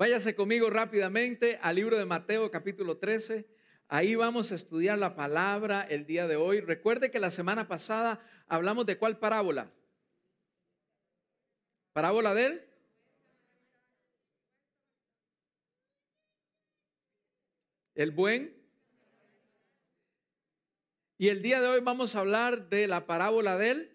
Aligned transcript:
Váyase 0.00 0.34
conmigo 0.34 0.70
rápidamente 0.70 1.58
al 1.60 1.76
libro 1.76 1.98
de 1.98 2.06
Mateo 2.06 2.50
capítulo 2.50 2.96
13. 2.96 3.46
Ahí 3.86 4.14
vamos 4.14 4.50
a 4.50 4.54
estudiar 4.54 4.96
la 4.96 5.14
palabra 5.14 5.82
el 5.82 6.06
día 6.06 6.26
de 6.26 6.36
hoy. 6.36 6.60
Recuerde 6.62 7.10
que 7.10 7.18
la 7.18 7.30
semana 7.30 7.68
pasada 7.68 8.18
hablamos 8.48 8.86
de 8.86 8.96
cuál 8.96 9.18
parábola. 9.18 9.70
Parábola 11.92 12.32
de 12.32 12.46
él. 12.46 12.64
El 17.94 18.10
buen. 18.12 18.56
Y 21.18 21.28
el 21.28 21.42
día 21.42 21.60
de 21.60 21.66
hoy 21.66 21.80
vamos 21.82 22.16
a 22.16 22.20
hablar 22.20 22.70
de 22.70 22.86
la 22.86 23.04
parábola 23.04 23.58
del, 23.58 23.92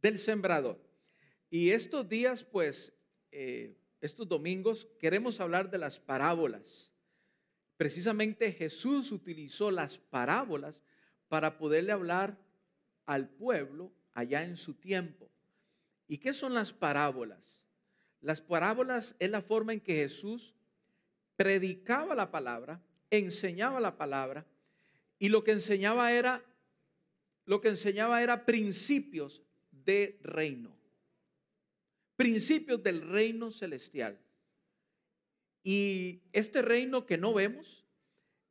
del 0.00 0.20
sembrador. 0.20 0.80
Y 1.50 1.70
estos 1.72 2.08
días, 2.08 2.44
pues, 2.44 2.92
eh, 3.32 3.77
estos 4.00 4.28
domingos, 4.28 4.88
queremos 4.98 5.40
hablar 5.40 5.70
de 5.70 5.78
las 5.78 5.98
parábolas. 5.98 6.92
Precisamente 7.76 8.52
Jesús 8.52 9.12
utilizó 9.12 9.70
las 9.70 9.98
parábolas 9.98 10.82
para 11.28 11.58
poderle 11.58 11.92
hablar 11.92 12.38
al 13.06 13.28
pueblo 13.28 13.92
allá 14.14 14.44
en 14.44 14.56
su 14.56 14.74
tiempo. 14.74 15.30
¿Y 16.06 16.18
qué 16.18 16.32
son 16.32 16.54
las 16.54 16.72
parábolas? 16.72 17.64
Las 18.20 18.40
parábolas 18.40 19.16
es 19.18 19.30
la 19.30 19.42
forma 19.42 19.72
en 19.72 19.80
que 19.80 19.94
Jesús 19.94 20.54
predicaba 21.36 22.14
la 22.14 22.30
palabra, 22.30 22.82
enseñaba 23.10 23.80
la 23.80 23.96
palabra 23.96 24.46
y 25.18 25.28
lo 25.28 25.44
que 25.44 25.52
enseñaba 25.52 26.12
era 26.12 26.44
lo 27.44 27.62
que 27.62 27.68
enseñaba 27.68 28.22
era 28.22 28.44
principios 28.44 29.42
de 29.70 30.18
reino 30.22 30.77
principios 32.18 32.82
del 32.82 33.00
reino 33.02 33.52
celestial. 33.52 34.18
Y 35.62 36.20
este 36.32 36.62
reino 36.62 37.06
que 37.06 37.16
no 37.16 37.32
vemos, 37.32 37.86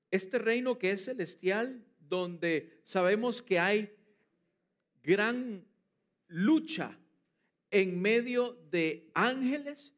este 0.09 0.39
reino 0.39 0.79
que 0.79 0.91
es 0.91 1.03
celestial, 1.03 1.83
donde 1.99 2.79
sabemos 2.85 3.41
que 3.41 3.59
hay 3.59 3.93
gran 5.03 5.67
lucha 6.27 6.97
en 7.69 8.01
medio 8.01 8.53
de 8.71 9.11
ángeles 9.13 9.93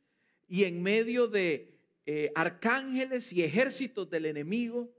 y 0.47 0.63
en 0.63 0.81
medio 0.81 1.27
de 1.27 1.77
eh, 2.07 2.31
arcángeles 2.33 3.31
y 3.31 3.43
ejércitos 3.43 4.09
del 4.09 4.25
enemigo, 4.25 4.91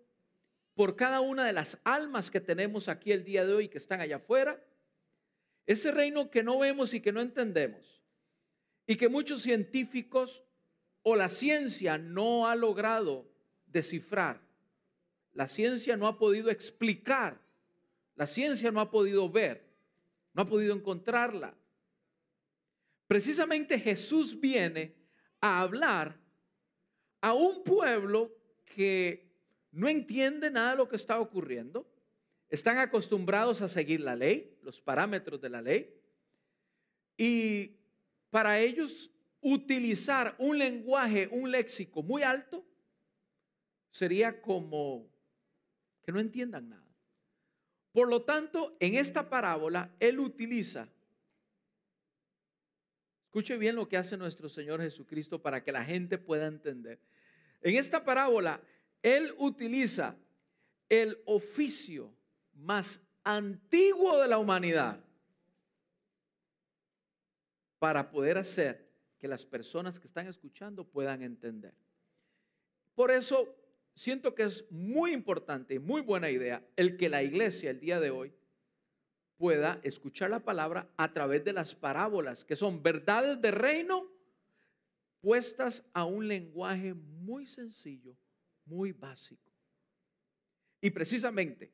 por 0.74 0.94
cada 0.94 1.20
una 1.20 1.44
de 1.44 1.52
las 1.52 1.80
almas 1.82 2.30
que 2.30 2.40
tenemos 2.40 2.88
aquí 2.88 3.10
el 3.10 3.24
día 3.24 3.44
de 3.44 3.52
hoy 3.52 3.66
que 3.66 3.78
están 3.78 4.00
allá 4.00 4.16
afuera, 4.16 4.64
ese 5.66 5.90
reino 5.90 6.30
que 6.30 6.44
no 6.44 6.60
vemos 6.60 6.94
y 6.94 7.00
que 7.00 7.10
no 7.10 7.20
entendemos 7.20 7.99
y 8.90 8.96
que 8.96 9.08
muchos 9.08 9.42
científicos 9.42 10.42
o 11.04 11.14
la 11.14 11.28
ciencia 11.28 11.96
no 11.96 12.48
ha 12.48 12.56
logrado 12.56 13.24
descifrar. 13.66 14.40
La 15.32 15.46
ciencia 15.46 15.96
no 15.96 16.08
ha 16.08 16.18
podido 16.18 16.50
explicar. 16.50 17.40
La 18.16 18.26
ciencia 18.26 18.72
no 18.72 18.80
ha 18.80 18.90
podido 18.90 19.30
ver. 19.30 19.64
No 20.34 20.42
ha 20.42 20.48
podido 20.48 20.74
encontrarla. 20.74 21.54
Precisamente 23.06 23.78
Jesús 23.78 24.40
viene 24.40 24.96
a 25.40 25.60
hablar 25.60 26.18
a 27.20 27.32
un 27.32 27.62
pueblo 27.62 28.36
que 28.64 29.30
no 29.70 29.88
entiende 29.88 30.50
nada 30.50 30.72
de 30.72 30.78
lo 30.78 30.88
que 30.88 30.96
está 30.96 31.20
ocurriendo. 31.20 31.88
Están 32.48 32.78
acostumbrados 32.78 33.62
a 33.62 33.68
seguir 33.68 34.00
la 34.00 34.16
ley, 34.16 34.58
los 34.62 34.80
parámetros 34.80 35.40
de 35.40 35.48
la 35.48 35.62
ley. 35.62 35.94
Y 37.16 37.76
para 38.30 38.58
ellos 38.60 39.10
utilizar 39.40 40.34
un 40.38 40.58
lenguaje, 40.58 41.28
un 41.32 41.50
léxico 41.50 42.02
muy 42.02 42.22
alto, 42.22 42.64
sería 43.90 44.40
como 44.40 45.08
que 46.02 46.12
no 46.12 46.20
entiendan 46.20 46.68
nada. 46.68 46.86
Por 47.92 48.08
lo 48.08 48.22
tanto, 48.22 48.76
en 48.78 48.94
esta 48.94 49.28
parábola, 49.28 49.94
Él 49.98 50.20
utiliza, 50.20 50.88
escuche 53.24 53.56
bien 53.56 53.74
lo 53.74 53.88
que 53.88 53.96
hace 53.96 54.16
nuestro 54.16 54.48
Señor 54.48 54.80
Jesucristo 54.80 55.42
para 55.42 55.64
que 55.64 55.72
la 55.72 55.84
gente 55.84 56.16
pueda 56.16 56.46
entender. 56.46 57.00
En 57.62 57.76
esta 57.76 58.04
parábola, 58.04 58.60
Él 59.02 59.34
utiliza 59.38 60.16
el 60.88 61.18
oficio 61.24 62.14
más 62.54 63.02
antiguo 63.24 64.20
de 64.20 64.28
la 64.28 64.38
humanidad 64.38 65.04
para 67.80 68.10
poder 68.10 68.38
hacer 68.38 68.88
que 69.18 69.26
las 69.26 69.44
personas 69.44 69.98
que 69.98 70.06
están 70.06 70.28
escuchando 70.28 70.84
puedan 70.84 71.22
entender. 71.22 71.74
Por 72.94 73.10
eso 73.10 73.56
siento 73.94 74.34
que 74.34 74.44
es 74.44 74.70
muy 74.70 75.12
importante 75.12 75.74
y 75.74 75.78
muy 75.78 76.02
buena 76.02 76.30
idea 76.30 76.64
el 76.76 76.96
que 76.96 77.08
la 77.08 77.22
iglesia 77.22 77.70
el 77.70 77.80
día 77.80 77.98
de 77.98 78.10
hoy 78.10 78.32
pueda 79.36 79.80
escuchar 79.82 80.28
la 80.30 80.44
palabra 80.44 80.90
a 80.98 81.12
través 81.12 81.42
de 81.42 81.54
las 81.54 81.74
parábolas, 81.74 82.44
que 82.44 82.54
son 82.54 82.82
verdades 82.82 83.40
de 83.40 83.50
reino 83.50 84.06
puestas 85.22 85.82
a 85.94 86.04
un 86.04 86.28
lenguaje 86.28 86.92
muy 86.92 87.46
sencillo, 87.46 88.14
muy 88.66 88.92
básico. 88.92 89.50
Y 90.82 90.90
precisamente 90.90 91.72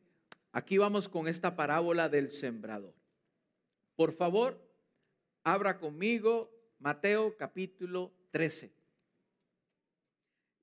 aquí 0.52 0.78
vamos 0.78 1.08
con 1.08 1.26
esta 1.26 1.56
parábola 1.56 2.08
del 2.08 2.30
sembrador. 2.30 2.94
Por 3.96 4.12
favor, 4.12 4.65
Abra 5.46 5.78
conmigo 5.78 6.50
Mateo 6.80 7.36
capítulo 7.36 8.12
13. 8.32 8.68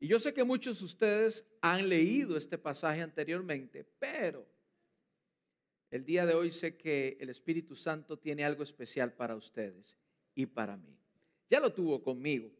Y 0.02 0.08
yo 0.10 0.20
sé 0.20 0.34
que 0.34 0.44
muchos 0.44 0.80
de 0.80 0.86
ustedes 0.86 1.46
han 1.62 1.88
leído 1.88 2.36
este 2.36 2.58
pasaje 2.58 3.02
anteriormente, 3.02 3.86
pero 3.98 4.46
el 5.90 6.04
día 6.04 6.26
de 6.26 6.34
hoy 6.34 6.52
sé 6.52 6.76
que 6.76 7.16
el 7.22 7.30
Espíritu 7.30 7.78
Santo 7.78 8.20
tiene 8.20 8.44
algo 8.44 8.62
especial 8.62 9.14
para 9.14 9.38
ustedes 9.38 9.96
y 10.36 10.48
para 10.48 10.76
mí. 10.76 11.00
Ya 11.50 11.62
lo 11.62 11.72
tuvo 11.72 12.04
conmigo, 12.04 12.52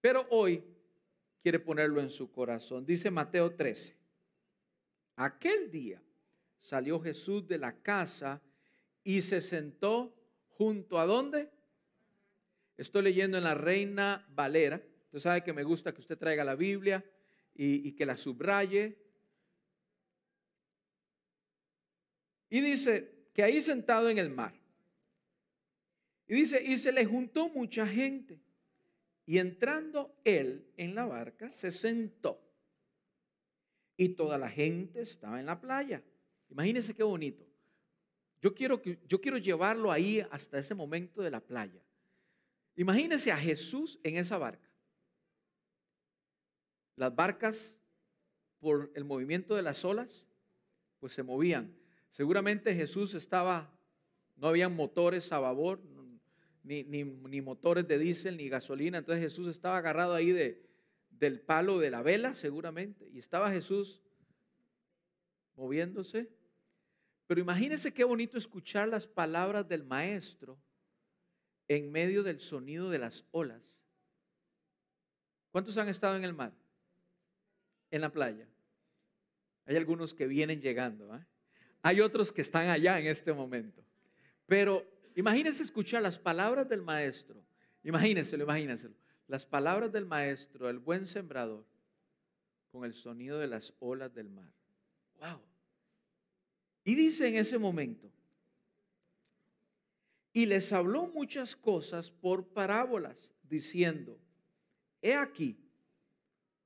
pero 0.00 0.26
hoy 0.30 0.64
quiere 1.42 1.58
ponerlo 1.58 2.00
en 2.00 2.08
su 2.08 2.32
corazón. 2.32 2.86
Dice 2.86 3.10
Mateo 3.10 3.54
13, 3.54 3.94
aquel 5.16 5.70
día 5.70 6.02
salió 6.56 6.98
Jesús 6.98 7.46
de 7.46 7.58
la 7.58 7.76
casa 7.82 8.40
y 9.04 9.20
se 9.20 9.42
sentó 9.42 10.14
junto 10.58 10.98
a 10.98 11.06
dónde? 11.06 11.48
Estoy 12.76 13.02
leyendo 13.02 13.38
en 13.38 13.44
la 13.44 13.54
Reina 13.54 14.26
Valera. 14.34 14.82
Usted 15.06 15.18
sabe 15.20 15.44
que 15.44 15.52
me 15.52 15.62
gusta 15.62 15.94
que 15.94 16.00
usted 16.00 16.18
traiga 16.18 16.44
la 16.44 16.56
Biblia 16.56 17.04
y, 17.54 17.92
que 17.92 18.04
la 18.04 18.16
subraye. 18.16 18.98
Y 22.50 22.60
dice 22.60 23.28
que 23.32 23.42
ahí 23.42 23.60
sentado 23.60 24.10
en 24.10 24.18
el 24.18 24.30
mar. 24.30 24.52
Y 26.26 26.34
dice, 26.34 26.62
y 26.62 26.76
se 26.76 26.92
le 26.92 27.04
juntó 27.04 27.48
mucha 27.48 27.86
gente. 27.86 28.40
Y 29.26 29.38
entrando 29.38 30.14
él 30.24 30.66
en 30.76 30.94
la 30.94 31.06
barca, 31.06 31.52
se 31.52 31.70
sentó. 31.70 32.40
Y 33.96 34.10
toda 34.10 34.38
la 34.38 34.50
gente 34.50 35.02
estaba 35.02 35.40
en 35.40 35.46
la 35.46 35.60
playa. 35.60 36.02
Imagínense 36.50 36.94
qué 36.94 37.02
bonito. 37.02 37.47
Yo 38.40 38.54
quiero, 38.54 38.80
yo 38.82 39.20
quiero 39.20 39.38
llevarlo 39.38 39.90
ahí 39.90 40.24
hasta 40.30 40.58
ese 40.58 40.74
momento 40.74 41.22
de 41.22 41.30
la 41.30 41.40
playa. 41.40 41.82
Imagínense 42.76 43.32
a 43.32 43.36
Jesús 43.36 43.98
en 44.04 44.16
esa 44.16 44.38
barca. 44.38 44.68
Las 46.94 47.14
barcas, 47.14 47.76
por 48.60 48.90
el 48.94 49.04
movimiento 49.04 49.56
de 49.56 49.62
las 49.62 49.84
olas, 49.84 50.26
pues 51.00 51.12
se 51.12 51.22
movían. 51.22 51.74
Seguramente 52.10 52.74
Jesús 52.74 53.14
estaba, 53.14 53.72
no 54.36 54.48
habían 54.48 54.74
motores 54.74 55.32
a 55.32 55.40
babor, 55.40 55.80
ni, 56.62 56.84
ni, 56.84 57.02
ni 57.04 57.40
motores 57.40 57.88
de 57.88 57.98
diésel, 57.98 58.36
ni 58.36 58.48
gasolina. 58.48 58.98
Entonces 58.98 59.22
Jesús 59.22 59.48
estaba 59.48 59.78
agarrado 59.78 60.14
ahí 60.14 60.30
de, 60.30 60.64
del 61.10 61.40
palo 61.40 61.78
de 61.78 61.90
la 61.90 62.02
vela, 62.02 62.34
seguramente. 62.34 63.08
Y 63.12 63.18
estaba 63.18 63.50
Jesús 63.50 64.02
moviéndose 65.56 66.30
pero 67.28 67.42
imagínense 67.42 67.92
qué 67.92 68.04
bonito 68.04 68.38
escuchar 68.38 68.88
las 68.88 69.06
palabras 69.06 69.68
del 69.68 69.84
maestro 69.84 70.58
en 71.68 71.92
medio 71.92 72.22
del 72.22 72.40
sonido 72.40 72.88
de 72.88 72.98
las 72.98 73.26
olas. 73.32 73.82
¿Cuántos 75.50 75.76
han 75.76 75.88
estado 75.88 76.16
en 76.16 76.24
el 76.24 76.32
mar? 76.32 76.54
En 77.90 78.00
la 78.00 78.10
playa. 78.10 78.48
Hay 79.66 79.76
algunos 79.76 80.14
que 80.14 80.26
vienen 80.26 80.62
llegando. 80.62 81.14
¿eh? 81.14 81.22
Hay 81.82 82.00
otros 82.00 82.32
que 82.32 82.40
están 82.40 82.70
allá 82.70 82.98
en 82.98 83.06
este 83.06 83.34
momento. 83.34 83.84
Pero 84.46 84.90
imagínense 85.14 85.62
escuchar 85.62 86.00
las 86.00 86.18
palabras 86.18 86.66
del 86.66 86.80
maestro. 86.80 87.44
Imagínenselo, 87.82 88.44
imagínenselo. 88.44 88.94
Las 89.26 89.44
palabras 89.44 89.92
del 89.92 90.06
maestro, 90.06 90.70
el 90.70 90.78
buen 90.78 91.06
sembrador, 91.06 91.66
con 92.72 92.86
el 92.86 92.94
sonido 92.94 93.38
de 93.38 93.48
las 93.48 93.74
olas 93.80 94.14
del 94.14 94.30
mar. 94.30 94.50
¡Wow! 95.20 95.47
Y 96.88 96.94
dice 96.94 97.28
en 97.28 97.36
ese 97.36 97.58
momento, 97.58 98.10
y 100.32 100.46
les 100.46 100.72
habló 100.72 101.06
muchas 101.08 101.54
cosas 101.54 102.10
por 102.10 102.46
parábolas, 102.46 103.34
diciendo, 103.42 104.18
he 105.02 105.12
aquí, 105.14 105.58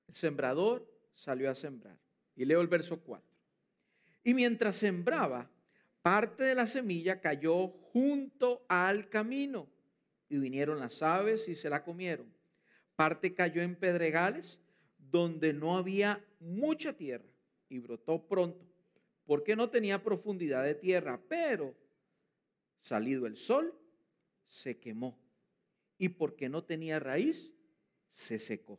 el 0.06 0.14
sembrador 0.14 0.88
salió 1.12 1.50
a 1.50 1.56
sembrar. 1.56 1.98
Y 2.36 2.44
leo 2.44 2.60
el 2.60 2.68
verso 2.68 3.00
4. 3.00 3.28
Y 4.22 4.32
mientras 4.32 4.76
sembraba, 4.76 5.50
parte 6.02 6.44
de 6.44 6.54
la 6.54 6.68
semilla 6.68 7.20
cayó 7.20 7.66
junto 7.66 8.64
al 8.68 9.08
camino 9.08 9.68
y 10.28 10.38
vinieron 10.38 10.78
las 10.78 11.02
aves 11.02 11.48
y 11.48 11.56
se 11.56 11.68
la 11.68 11.82
comieron. 11.82 12.32
Parte 12.94 13.34
cayó 13.34 13.60
en 13.60 13.74
pedregales 13.74 14.60
donde 14.98 15.52
no 15.52 15.76
había 15.76 16.24
mucha 16.38 16.92
tierra 16.92 17.26
y 17.68 17.80
brotó 17.80 18.24
pronto, 18.28 18.71
porque 19.32 19.56
no 19.56 19.70
tenía 19.70 20.02
profundidad 20.02 20.62
de 20.62 20.74
tierra, 20.74 21.18
pero 21.26 21.74
salido 22.82 23.26
el 23.26 23.38
sol, 23.38 23.74
se 24.44 24.78
quemó. 24.78 25.18
Y 25.96 26.10
porque 26.10 26.50
no 26.50 26.64
tenía 26.64 27.00
raíz, 27.00 27.54
se 28.10 28.38
secó. 28.38 28.78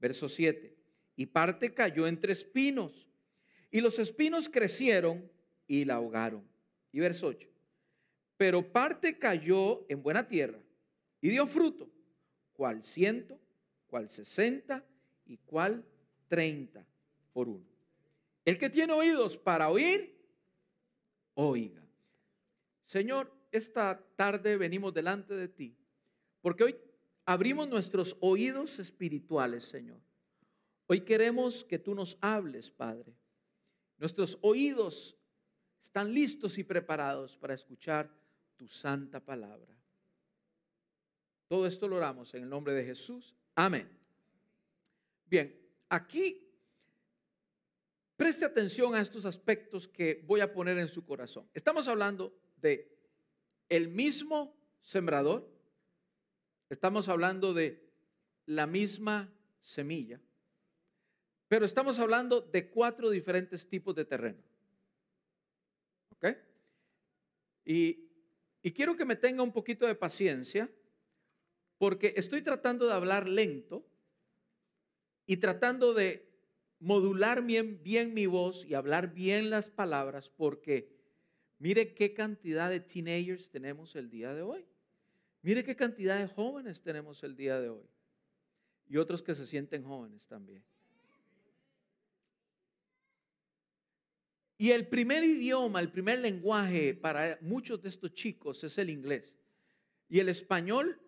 Verso 0.00 0.30
7. 0.30 0.74
Y 1.16 1.26
parte 1.26 1.74
cayó 1.74 2.06
entre 2.06 2.32
espinos, 2.32 3.06
y 3.70 3.82
los 3.82 3.98
espinos 3.98 4.48
crecieron 4.48 5.30
y 5.66 5.84
la 5.84 5.96
ahogaron. 5.96 6.48
Y 6.90 7.00
verso 7.00 7.26
8. 7.26 7.46
Pero 8.38 8.72
parte 8.72 9.18
cayó 9.18 9.84
en 9.90 10.02
buena 10.02 10.26
tierra 10.26 10.58
y 11.20 11.28
dio 11.28 11.46
fruto, 11.46 11.90
cual 12.54 12.82
ciento, 12.82 13.38
cual 13.88 14.08
sesenta 14.08 14.82
y 15.26 15.36
cual 15.36 15.84
treinta 16.28 16.82
por 17.34 17.50
uno. 17.50 17.75
El 18.46 18.58
que 18.58 18.70
tiene 18.70 18.92
oídos 18.92 19.36
para 19.36 19.70
oír, 19.70 20.16
oiga. 21.34 21.84
Señor, 22.84 23.36
esta 23.50 24.00
tarde 24.14 24.56
venimos 24.56 24.94
delante 24.94 25.34
de 25.34 25.48
ti, 25.48 25.76
porque 26.40 26.62
hoy 26.62 26.76
abrimos 27.24 27.68
nuestros 27.68 28.16
oídos 28.20 28.78
espirituales, 28.78 29.64
Señor. 29.64 30.00
Hoy 30.86 31.00
queremos 31.00 31.64
que 31.64 31.80
tú 31.80 31.96
nos 31.96 32.16
hables, 32.20 32.70
Padre. 32.70 33.12
Nuestros 33.98 34.38
oídos 34.42 35.18
están 35.82 36.14
listos 36.14 36.56
y 36.58 36.62
preparados 36.62 37.36
para 37.36 37.54
escuchar 37.54 38.08
tu 38.56 38.68
santa 38.68 39.18
palabra. 39.18 39.76
Todo 41.48 41.66
esto 41.66 41.88
lo 41.88 41.96
oramos 41.96 42.32
en 42.34 42.44
el 42.44 42.48
nombre 42.48 42.74
de 42.74 42.84
Jesús. 42.84 43.34
Amén. 43.56 43.90
Bien, 45.24 45.52
aquí 45.88 46.45
preste 48.16 48.44
atención 48.44 48.94
a 48.94 49.00
estos 49.00 49.24
aspectos 49.24 49.86
que 49.86 50.22
voy 50.26 50.40
a 50.40 50.52
poner 50.52 50.78
en 50.78 50.88
su 50.88 51.04
corazón. 51.04 51.48
Estamos 51.54 51.86
hablando 51.88 52.36
de 52.56 52.96
el 53.68 53.88
mismo 53.88 54.56
sembrador, 54.80 55.48
estamos 56.68 57.08
hablando 57.08 57.52
de 57.52 57.88
la 58.46 58.66
misma 58.66 59.32
semilla, 59.60 60.20
pero 61.48 61.64
estamos 61.64 61.98
hablando 61.98 62.40
de 62.40 62.70
cuatro 62.70 63.10
diferentes 63.10 63.68
tipos 63.68 63.94
de 63.94 64.04
terreno. 64.04 64.42
¿Ok? 66.10 66.26
Y, 67.64 68.08
y 68.62 68.72
quiero 68.72 68.96
que 68.96 69.04
me 69.04 69.16
tenga 69.16 69.42
un 69.42 69.52
poquito 69.52 69.86
de 69.86 69.94
paciencia 69.94 70.70
porque 71.78 72.14
estoy 72.16 72.42
tratando 72.42 72.86
de 72.86 72.94
hablar 72.94 73.28
lento 73.28 73.86
y 75.26 75.36
tratando 75.36 75.92
de 75.92 76.25
modular 76.78 77.42
bien, 77.42 78.14
mi 78.14 78.26
voz 78.26 78.64
y 78.64 78.74
hablar 78.74 79.14
bien 79.14 79.50
las 79.50 79.70
palabras 79.70 80.30
porque 80.30 80.96
Mire 81.58 81.94
qué 81.94 82.12
cantidad 82.12 82.70
de 82.70 82.80
teenagers 82.80 83.48
tenemos 83.48 83.96
el 83.96 84.10
día 84.10 84.34
de 84.34 84.42
hoy. 84.42 84.66
Mire 85.42 85.64
qué 85.64 85.74
cantidad 85.74 86.18
de 86.18 86.28
jóvenes 86.28 86.82
tenemos 86.82 87.22
el 87.22 87.34
día 87.34 87.60
de 87.60 87.70
hoy. 87.70 87.88
Y 88.88 88.98
otros 88.98 89.22
que 89.22 89.34
se 89.34 89.46
sienten 89.46 89.82
jóvenes 89.82 90.26
también. 90.26 90.62
Y 94.58 94.70
el 94.70 94.86
primer 94.86 95.22
idioma, 95.22 95.80
el 95.80 95.90
primer 95.90 96.18
lenguaje 96.18 96.94
para 96.94 97.38
muchos 97.42 97.82
de 97.82 97.88
estos 97.88 98.12
chicos 98.12 98.62
es 98.64 98.76
el 98.78 98.90
inglés. 98.90 99.34
Y 100.08 100.20
el 100.20 100.28
español 100.28 101.00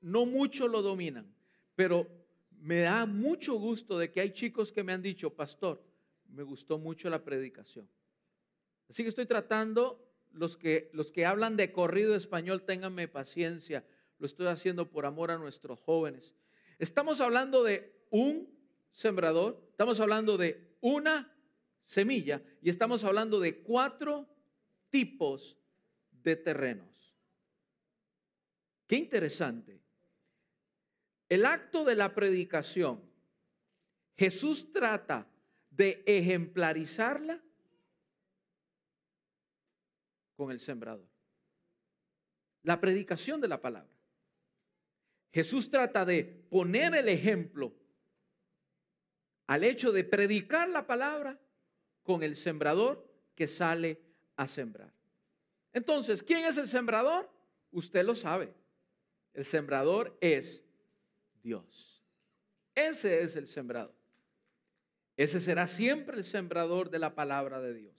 no 0.00 0.24
mucho 0.24 0.68
lo 0.68 0.82
dominan, 0.82 1.34
pero 1.74 2.06
me 2.60 2.80
da 2.80 3.06
mucho 3.06 3.54
gusto 3.54 3.98
de 3.98 4.10
que 4.12 4.20
hay 4.20 4.32
chicos 4.32 4.70
que 4.70 4.84
me 4.84 4.92
han 4.92 5.02
dicho, 5.02 5.34
pastor, 5.34 5.82
me 6.28 6.42
gustó 6.42 6.78
mucho 6.78 7.08
la 7.08 7.24
predicación. 7.24 7.88
Así 8.88 9.02
que 9.02 9.08
estoy 9.08 9.26
tratando, 9.26 10.06
los 10.32 10.56
que, 10.56 10.90
los 10.92 11.10
que 11.10 11.26
hablan 11.26 11.56
de 11.56 11.72
corrido 11.72 12.14
español, 12.14 12.64
ténganme 12.64 13.08
paciencia, 13.08 13.84
lo 14.18 14.26
estoy 14.26 14.48
haciendo 14.48 14.90
por 14.90 15.06
amor 15.06 15.30
a 15.30 15.38
nuestros 15.38 15.80
jóvenes. 15.80 16.34
Estamos 16.78 17.20
hablando 17.20 17.64
de 17.64 18.04
un 18.10 18.48
sembrador, 18.92 19.66
estamos 19.70 20.00
hablando 20.00 20.36
de 20.36 20.76
una 20.80 21.34
semilla 21.84 22.42
y 22.62 22.68
estamos 22.68 23.04
hablando 23.04 23.40
de 23.40 23.62
cuatro 23.62 24.28
tipos 24.90 25.56
de 26.22 26.36
terrenos. 26.36 27.16
Qué 28.86 28.96
interesante. 28.96 29.80
El 31.30 31.46
acto 31.46 31.84
de 31.84 31.94
la 31.94 32.12
predicación, 32.12 33.00
Jesús 34.18 34.72
trata 34.72 35.30
de 35.70 36.02
ejemplarizarla 36.04 37.40
con 40.34 40.50
el 40.50 40.58
sembrador. 40.58 41.08
La 42.64 42.80
predicación 42.80 43.40
de 43.40 43.46
la 43.46 43.62
palabra. 43.62 43.88
Jesús 45.32 45.70
trata 45.70 46.04
de 46.04 46.24
poner 46.50 46.96
el 46.96 47.08
ejemplo 47.08 47.72
al 49.46 49.62
hecho 49.62 49.92
de 49.92 50.02
predicar 50.02 50.68
la 50.68 50.84
palabra 50.84 51.40
con 52.02 52.24
el 52.24 52.34
sembrador 52.34 53.08
que 53.36 53.46
sale 53.46 54.02
a 54.34 54.48
sembrar. 54.48 54.92
Entonces, 55.72 56.24
¿quién 56.24 56.44
es 56.44 56.56
el 56.56 56.66
sembrador? 56.66 57.30
Usted 57.70 58.04
lo 58.04 58.16
sabe. 58.16 58.52
El 59.32 59.44
sembrador 59.44 60.18
es 60.20 60.64
Dios. 61.42 62.02
Ese 62.74 63.22
es 63.22 63.36
el 63.36 63.46
sembrador. 63.46 63.94
Ese 65.16 65.40
será 65.40 65.66
siempre 65.66 66.16
el 66.16 66.24
sembrador 66.24 66.90
de 66.90 66.98
la 66.98 67.14
palabra 67.14 67.60
de 67.60 67.74
Dios. 67.74 67.94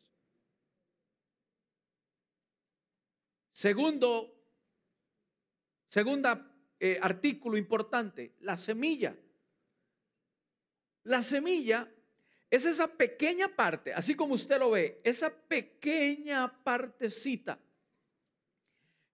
Segundo, 3.51 4.33
segunda 5.87 6.51
eh, 6.79 6.97
artículo 6.99 7.57
importante, 7.57 8.33
la 8.39 8.57
semilla. 8.57 9.15
La 11.03 11.21
semilla 11.21 11.87
es 12.49 12.65
esa 12.65 12.87
pequeña 12.87 13.55
parte, 13.55 13.93
así 13.93 14.15
como 14.15 14.33
usted 14.33 14.59
lo 14.59 14.71
ve, 14.71 14.99
esa 15.03 15.29
pequeña 15.29 16.63
partecita 16.63 17.59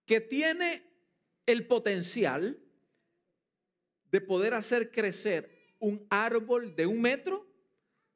que 0.06 0.22
tiene 0.22 0.84
el 1.46 1.68
potencial 1.68 2.58
de 4.12 4.22
poder 4.22 4.54
hacer 4.54 4.92
crecer 4.92 5.76
un 5.80 6.06
árbol 6.10 6.76
de 6.76 6.86
un 6.86 7.02
metro, 7.02 7.46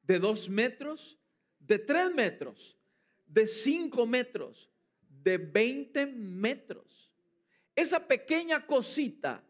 de 0.03 0.19
dos 0.19 0.49
metros, 0.49 1.17
de 1.59 1.79
tres 1.79 2.13
metros, 2.13 2.77
de 3.25 3.47
cinco 3.47 4.05
metros, 4.05 4.69
de 5.07 5.37
20 5.37 6.05
metros. 6.07 7.11
Esa 7.75 8.05
pequeña 8.05 8.65
cosita 8.65 9.43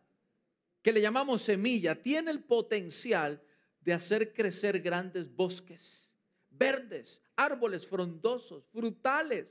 que 0.82 0.92
le 0.92 1.02
llamamos 1.02 1.42
semilla 1.42 2.02
tiene 2.02 2.32
el 2.32 2.44
potencial 2.44 3.42
de 3.80 3.94
hacer 3.94 4.34
crecer 4.34 4.80
grandes 4.82 5.34
bosques, 5.34 6.14
verdes, 6.50 7.22
árboles 7.36 7.88
frondosos, 7.88 8.66
frutales. 8.68 9.48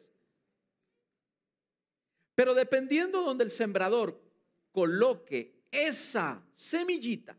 Pero 2.34 2.54
dependiendo 2.54 3.22
donde 3.22 3.44
el 3.44 3.50
sembrador 3.50 4.22
coloque 4.72 5.59
esa 5.70 6.42
semillita, 6.54 7.36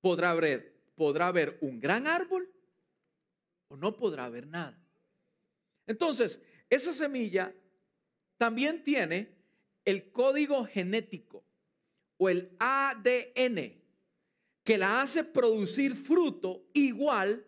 podrá 0.00 0.30
haber, 0.30 0.92
podrá 0.94 1.28
haber 1.28 1.58
un 1.60 1.80
gran 1.80 2.06
árbol 2.06 2.48
o 3.68 3.76
no 3.76 3.96
podrá 3.96 4.26
haber 4.26 4.46
nada. 4.46 4.78
Entonces, 5.86 6.40
esa 6.68 6.92
semilla 6.92 7.54
también 8.36 8.82
tiene 8.82 9.34
el 9.84 10.10
código 10.10 10.64
genético 10.66 11.44
o 12.18 12.28
el 12.28 12.50
ADN 12.58 13.82
que 14.64 14.78
la 14.78 15.00
hace 15.00 15.22
producir 15.22 15.94
fruto 15.94 16.66
igual 16.72 17.46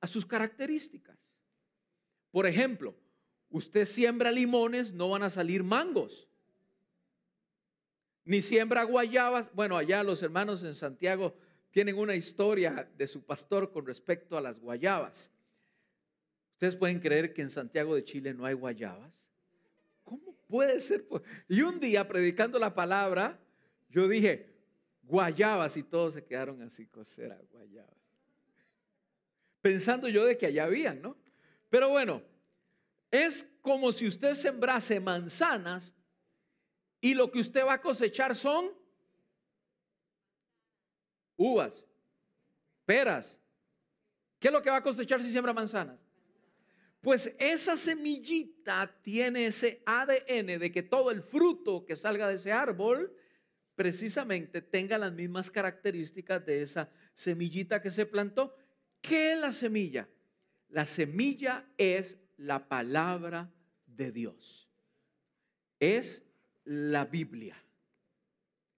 a 0.00 0.06
sus 0.06 0.26
características. 0.26 1.16
Por 2.30 2.46
ejemplo, 2.46 2.96
usted 3.48 3.84
siembra 3.84 4.30
limones, 4.30 4.92
no 4.92 5.10
van 5.10 5.22
a 5.22 5.30
salir 5.30 5.62
mangos. 5.62 6.27
Ni 8.28 8.42
siembra 8.42 8.82
guayabas. 8.82 9.50
Bueno, 9.54 9.74
allá 9.78 10.02
los 10.02 10.22
hermanos 10.22 10.62
en 10.62 10.74
Santiago 10.74 11.34
tienen 11.70 11.96
una 11.96 12.14
historia 12.14 12.86
de 12.94 13.08
su 13.08 13.24
pastor 13.24 13.72
con 13.72 13.86
respecto 13.86 14.36
a 14.36 14.42
las 14.42 14.60
guayabas. 14.60 15.30
¿Ustedes 16.52 16.76
pueden 16.76 17.00
creer 17.00 17.32
que 17.32 17.40
en 17.40 17.48
Santiago 17.48 17.94
de 17.94 18.04
Chile 18.04 18.34
no 18.34 18.44
hay 18.44 18.52
guayabas? 18.52 19.24
¿Cómo 20.04 20.34
puede 20.46 20.78
ser? 20.80 21.06
Y 21.48 21.62
un 21.62 21.80
día 21.80 22.06
predicando 22.06 22.58
la 22.58 22.74
palabra, 22.74 23.40
yo 23.88 24.06
dije, 24.06 24.50
guayabas 25.04 25.78
y 25.78 25.82
todos 25.82 26.12
se 26.12 26.22
quedaron 26.26 26.60
así, 26.60 26.84
cosera, 26.84 27.40
guayabas. 27.50 27.96
Pensando 29.62 30.06
yo 30.06 30.26
de 30.26 30.36
que 30.36 30.44
allá 30.44 30.64
habían, 30.64 31.00
¿no? 31.00 31.16
Pero 31.70 31.88
bueno, 31.88 32.20
es 33.10 33.48
como 33.62 33.90
si 33.90 34.06
usted 34.06 34.34
sembrase 34.34 35.00
manzanas 35.00 35.94
y 37.00 37.14
lo 37.14 37.30
que 37.30 37.40
usted 37.40 37.64
va 37.64 37.74
a 37.74 37.80
cosechar 37.80 38.34
son 38.34 38.70
uvas, 41.36 41.86
peras. 42.84 43.38
¿Qué 44.38 44.48
es 44.48 44.52
lo 44.52 44.62
que 44.62 44.70
va 44.70 44.76
a 44.76 44.82
cosechar 44.82 45.20
si 45.20 45.30
siembra 45.30 45.52
manzanas? 45.52 45.98
Pues 47.00 47.32
esa 47.38 47.76
semillita 47.76 48.92
tiene 49.02 49.46
ese 49.46 49.82
ADN 49.86 50.58
de 50.58 50.72
que 50.72 50.82
todo 50.82 51.10
el 51.10 51.22
fruto 51.22 51.84
que 51.84 51.96
salga 51.96 52.28
de 52.28 52.34
ese 52.34 52.52
árbol 52.52 53.14
precisamente 53.76 54.60
tenga 54.60 54.98
las 54.98 55.12
mismas 55.12 55.50
características 55.50 56.44
de 56.44 56.62
esa 56.62 56.90
semillita 57.14 57.80
que 57.80 57.92
se 57.92 58.06
plantó. 58.06 58.56
¿Qué 59.00 59.32
es 59.32 59.40
la 59.40 59.52
semilla? 59.52 60.08
La 60.68 60.84
semilla 60.84 61.64
es 61.78 62.18
la 62.36 62.68
palabra 62.68 63.50
de 63.86 64.10
Dios. 64.10 64.68
Es 65.78 66.24
la 66.68 67.04
Biblia. 67.04 67.56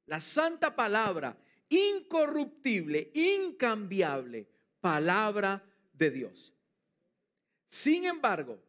La 0.07 0.21
santa 0.21 0.75
palabra, 0.75 1.37
incorruptible, 1.69 3.11
incambiable, 3.15 4.47
palabra 4.81 5.63
de 5.93 6.11
Dios. 6.11 6.55
Sin 7.69 8.05
embargo, 8.05 8.61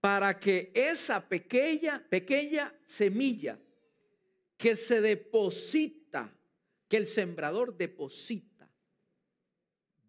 para 0.00 0.38
que 0.38 0.72
esa 0.74 1.26
pequeña, 1.26 2.02
pequeña 2.08 2.74
semilla 2.84 3.58
que 4.56 4.76
se 4.76 5.00
deposita, 5.00 6.30
que 6.88 6.96
el 6.96 7.06
sembrador 7.06 7.76
deposita 7.76 8.68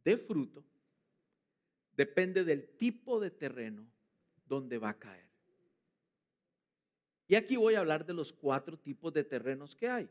de 0.03 0.17
fruto, 0.17 0.65
depende 1.95 2.43
del 2.43 2.75
tipo 2.77 3.19
de 3.19 3.31
terreno 3.31 3.85
donde 4.45 4.77
va 4.77 4.89
a 4.89 5.00
caer. 5.00 5.30
Y 7.31 7.35
aquí 7.35 7.55
voy 7.55 7.75
a 7.75 7.79
hablar 7.79 8.05
de 8.05 8.13
los 8.13 8.33
cuatro 8.33 8.77
tipos 8.77 9.13
de 9.13 9.23
terrenos 9.23 9.73
que 9.73 9.88
hay. 9.88 10.09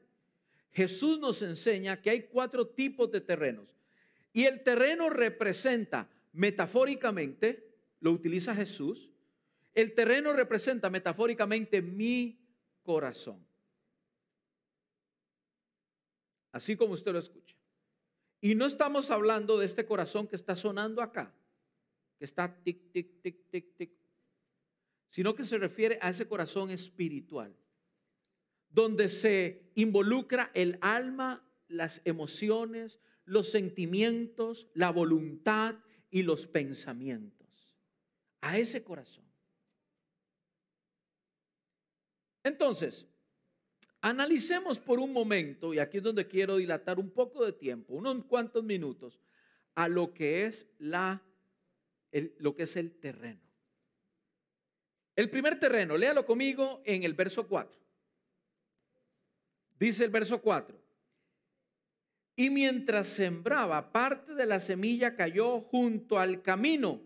Jesús 0.70 1.18
nos 1.18 1.42
enseña 1.42 2.00
que 2.00 2.08
hay 2.08 2.22
cuatro 2.22 2.66
tipos 2.66 3.10
de 3.10 3.20
terrenos. 3.20 3.76
Y 4.32 4.46
el 4.46 4.62
terreno 4.62 5.10
representa 5.10 6.08
metafóricamente 6.32 7.76
lo 8.00 8.12
utiliza 8.12 8.54
Jesús. 8.54 9.10
El 9.74 9.92
terreno 9.92 10.32
representa 10.32 10.88
metafóricamente 10.88 11.82
mi 11.82 12.40
corazón. 12.82 13.46
Así 16.52 16.74
como 16.74 16.94
usted 16.94 17.12
lo 17.12 17.18
escucha. 17.18 17.54
Y 18.40 18.54
no 18.54 18.64
estamos 18.64 19.10
hablando 19.10 19.58
de 19.58 19.66
este 19.66 19.84
corazón 19.84 20.26
que 20.26 20.36
está 20.36 20.56
sonando 20.56 21.02
acá, 21.02 21.30
que 22.18 22.24
está 22.24 22.50
tic, 22.62 22.90
tic, 22.92 23.20
tic, 23.20 23.50
tic, 23.50 23.76
tic, 23.76 24.00
sino 25.11 25.35
que 25.35 25.45
se 25.45 25.59
refiere 25.59 25.99
a 26.00 26.09
ese 26.11 26.26
corazón 26.26 26.71
espiritual, 26.71 27.55
donde 28.71 29.09
se 29.09 29.71
involucra 29.75 30.50
el 30.55 30.79
alma, 30.81 31.47
las 31.69 32.00
emociones, 32.05 33.00
los 33.25 33.50
sentimientos, 33.50 34.69
la 34.75 34.90
voluntad 34.90 35.76
y 36.11 36.23
los 36.23 36.47
pensamientos 36.47 37.40
a 38.40 38.59
ese 38.59 38.83
corazón. 38.83 39.25
Entonces, 42.43 43.07
analicemos 44.00 44.79
por 44.79 44.99
un 44.99 45.12
momento, 45.12 45.75
y 45.75 45.79
aquí 45.79 45.99
es 45.99 46.02
donde 46.02 46.26
quiero 46.26 46.57
dilatar 46.57 46.99
un 46.99 47.11
poco 47.11 47.45
de 47.45 47.52
tiempo, 47.52 47.95
unos 47.95 48.25
cuantos 48.25 48.64
minutos, 48.64 49.21
a 49.75 49.88
lo 49.88 50.14
que 50.14 50.47
es 50.47 50.67
la 50.79 51.23
lo 52.38 52.57
que 52.57 52.64
es 52.64 52.76
el 52.76 52.99
terreno. 52.99 53.50
El 55.17 55.29
primer 55.31 55.59
terreno, 55.59 55.97
léalo 55.97 56.25
conmigo 56.25 56.83
en 56.85 57.02
el 57.02 57.14
verso 57.14 57.47
4. 57.47 57.79
Dice 59.79 60.05
el 60.05 60.11
verso 60.11 60.40
4. 60.40 60.79
Y 62.37 62.50
mientras 62.50 63.07
sembraba, 63.07 63.93
parte 63.93 64.35
de 64.35 64.47
la 64.47 64.61
semilla 64.61 65.14
cayó 65.14 65.61
junto 65.61 66.19
al 66.19 66.43
camino 66.43 67.02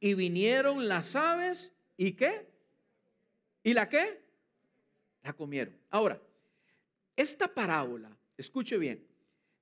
y 0.00 0.14
vinieron 0.14 0.88
las 0.88 1.14
aves 1.16 1.72
y 1.96 2.12
qué? 2.12 2.48
¿Y 3.62 3.74
la 3.74 3.88
qué? 3.88 4.22
La 5.22 5.32
comieron. 5.32 5.76
Ahora, 5.90 6.20
esta 7.16 7.52
parábola, 7.52 8.16
escuche 8.36 8.78
bien, 8.78 9.06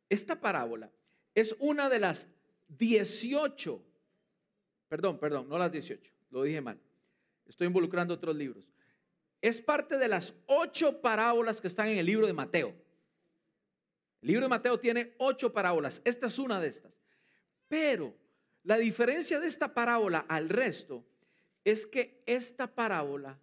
esta 0.08 0.40
parábola 0.40 0.90
es 1.34 1.56
una 1.58 1.88
de 1.88 1.98
las 1.98 2.28
18, 2.68 3.82
perdón, 4.88 5.18
perdón, 5.18 5.48
no 5.48 5.58
las 5.58 5.72
18, 5.72 6.12
lo 6.30 6.42
dije 6.42 6.60
mal, 6.60 6.78
estoy 7.46 7.66
involucrando 7.66 8.14
otros 8.14 8.36
libros. 8.36 8.68
Es 9.40 9.60
parte 9.60 9.98
de 9.98 10.08
las 10.08 10.34
ocho 10.46 11.00
parábolas 11.00 11.60
que 11.60 11.68
están 11.68 11.88
en 11.88 11.98
el 11.98 12.06
libro 12.06 12.26
de 12.26 12.32
Mateo. 12.32 12.74
El 14.22 14.28
libro 14.28 14.44
de 14.44 14.48
Mateo 14.48 14.80
tiene 14.80 15.14
ocho 15.18 15.52
parábolas, 15.52 16.02
esta 16.04 16.26
es 16.26 16.38
una 16.38 16.60
de 16.60 16.68
estas. 16.68 16.92
Pero 17.68 18.16
la 18.64 18.76
diferencia 18.78 19.38
de 19.38 19.46
esta 19.46 19.72
parábola 19.72 20.26
al 20.28 20.48
resto 20.48 21.04
es 21.64 21.86
que 21.86 22.22
esta 22.26 22.74
parábola 22.74 23.38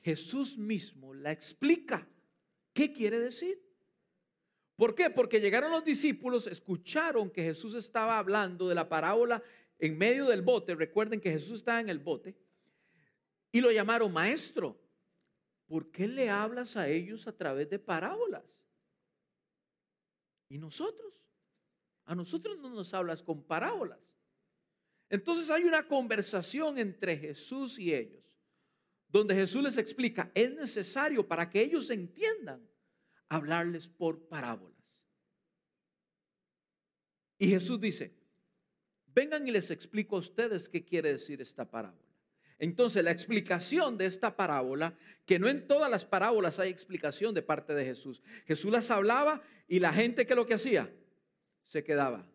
Jesús 0.00 0.58
mismo 0.58 1.14
la 1.14 1.30
explica. 1.30 2.08
¿Qué 2.72 2.92
quiere 2.92 3.20
decir? 3.20 3.62
¿Por 4.76 4.94
qué? 4.94 5.10
Porque 5.10 5.40
llegaron 5.40 5.70
los 5.70 5.84
discípulos, 5.84 6.46
escucharon 6.46 7.30
que 7.30 7.42
Jesús 7.42 7.74
estaba 7.74 8.18
hablando 8.18 8.68
de 8.68 8.74
la 8.74 8.88
parábola 8.88 9.42
en 9.78 9.96
medio 9.96 10.26
del 10.26 10.42
bote. 10.42 10.74
Recuerden 10.74 11.20
que 11.20 11.30
Jesús 11.30 11.58
estaba 11.58 11.80
en 11.80 11.88
el 11.88 11.98
bote. 12.00 12.34
Y 13.52 13.60
lo 13.60 13.70
llamaron 13.70 14.12
maestro. 14.12 14.80
¿Por 15.66 15.90
qué 15.90 16.08
le 16.08 16.28
hablas 16.28 16.76
a 16.76 16.88
ellos 16.88 17.26
a 17.28 17.36
través 17.36 17.68
de 17.70 17.78
parábolas? 17.78 18.42
¿Y 20.48 20.58
nosotros? 20.58 21.12
A 22.06 22.14
nosotros 22.14 22.58
no 22.58 22.70
nos 22.70 22.92
hablas 22.92 23.22
con 23.22 23.42
parábolas. 23.44 24.00
Entonces 25.08 25.50
hay 25.50 25.64
una 25.64 25.86
conversación 25.86 26.78
entre 26.78 27.16
Jesús 27.16 27.78
y 27.78 27.94
ellos, 27.94 28.24
donde 29.08 29.34
Jesús 29.34 29.62
les 29.62 29.76
explica, 29.76 30.32
es 30.34 30.54
necesario 30.54 31.28
para 31.28 31.48
que 31.48 31.60
ellos 31.60 31.90
entiendan, 31.90 32.66
hablarles 33.28 33.88
por 33.88 34.26
parábolas. 34.28 34.72
Y 37.38 37.48
Jesús 37.48 37.80
dice, 37.80 38.14
vengan 39.06 39.46
y 39.46 39.50
les 39.50 39.70
explico 39.70 40.16
a 40.16 40.20
ustedes 40.20 40.68
qué 40.68 40.84
quiere 40.84 41.12
decir 41.12 41.40
esta 41.40 41.70
parábola. 41.70 42.11
Entonces 42.58 43.02
la 43.04 43.10
explicación 43.10 43.98
de 43.98 44.06
esta 44.06 44.36
parábola, 44.36 44.96
que 45.26 45.38
no 45.38 45.48
en 45.48 45.66
todas 45.66 45.90
las 45.90 46.04
parábolas 46.04 46.58
hay 46.58 46.70
explicación 46.70 47.34
de 47.34 47.42
parte 47.42 47.74
de 47.74 47.84
Jesús. 47.84 48.22
Jesús 48.46 48.70
las 48.70 48.90
hablaba 48.90 49.42
y 49.68 49.80
la 49.80 49.92
gente 49.92 50.26
que 50.26 50.34
lo 50.34 50.46
que 50.46 50.54
hacía, 50.54 50.92
se 51.64 51.82
quedaba. 51.82 52.28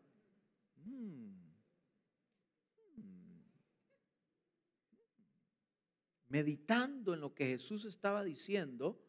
meditando 6.29 7.13
en 7.13 7.21
lo 7.21 7.33
que 7.33 7.45
Jesús 7.45 7.86
estaba 7.86 8.24
diciendo, 8.24 9.01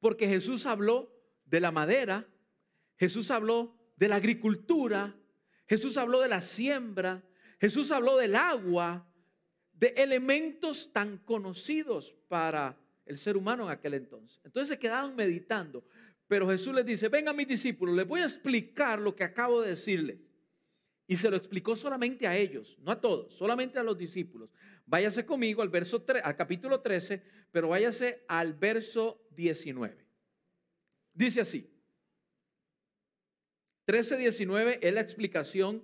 porque 0.00 0.28
Jesús 0.28 0.66
habló 0.66 1.12
de 1.44 1.60
la 1.60 1.72
madera, 1.72 2.28
Jesús 2.96 3.30
habló 3.30 3.76
de 3.96 4.08
la 4.08 4.16
agricultura, 4.16 5.18
Jesús 5.66 5.96
habló 5.96 6.20
de 6.20 6.28
la 6.28 6.40
siembra, 6.40 7.24
Jesús 7.60 7.90
habló 7.90 8.16
del 8.16 8.36
agua, 8.36 9.10
de 9.78 9.94
elementos 9.96 10.92
tan 10.92 11.18
conocidos 11.18 12.14
para 12.28 12.76
el 13.06 13.18
ser 13.18 13.36
humano 13.36 13.64
en 13.64 13.70
aquel 13.70 13.94
entonces. 13.94 14.40
Entonces 14.44 14.68
se 14.68 14.78
quedaban 14.78 15.14
meditando, 15.14 15.84
pero 16.26 16.48
Jesús 16.48 16.74
les 16.74 16.84
dice, 16.84 17.08
vengan 17.08 17.36
mis 17.36 17.48
discípulos, 17.48 17.94
les 17.96 18.06
voy 18.06 18.20
a 18.20 18.24
explicar 18.24 18.98
lo 19.00 19.14
que 19.14 19.24
acabo 19.24 19.62
de 19.62 19.70
decirles. 19.70 20.18
Y 21.06 21.16
se 21.16 21.30
lo 21.30 21.36
explicó 21.36 21.74
solamente 21.74 22.26
a 22.26 22.36
ellos, 22.36 22.76
no 22.82 22.92
a 22.92 23.00
todos, 23.00 23.34
solamente 23.34 23.78
a 23.78 23.82
los 23.82 23.96
discípulos. 23.96 24.50
Váyase 24.84 25.24
conmigo 25.24 25.62
al 25.62 25.70
verso 25.70 26.04
al 26.22 26.36
capítulo 26.36 26.80
13, 26.80 27.22
pero 27.50 27.68
váyase 27.68 28.24
al 28.28 28.52
verso 28.52 29.26
19. 29.30 29.96
Dice 31.14 31.40
así. 31.40 31.70
13, 33.86 34.18
19 34.18 34.80
es 34.86 34.92
la 34.92 35.00
explicación 35.00 35.82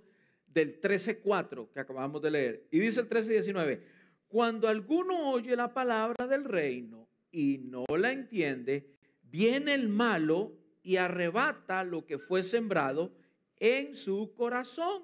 del 0.54 0.80
13.4 0.80 1.70
que 1.72 1.80
acabamos 1.80 2.22
de 2.22 2.30
leer. 2.30 2.68
Y 2.70 2.78
dice 2.78 3.00
el 3.00 3.08
13, 3.08 3.32
19, 3.32 3.84
cuando 4.28 4.68
alguno 4.68 5.30
oye 5.30 5.54
la 5.56 5.74
palabra 5.74 6.26
del 6.26 6.44
reino 6.44 7.08
y 7.30 7.58
no 7.58 7.84
la 7.98 8.12
entiende, 8.12 8.94
viene 9.22 9.74
el 9.74 9.88
malo 9.88 10.56
y 10.82 10.96
arrebata 10.96 11.82
lo 11.82 12.06
que 12.06 12.18
fue 12.18 12.42
sembrado 12.42 13.12
en 13.56 13.94
su 13.94 14.32
corazón. 14.34 15.02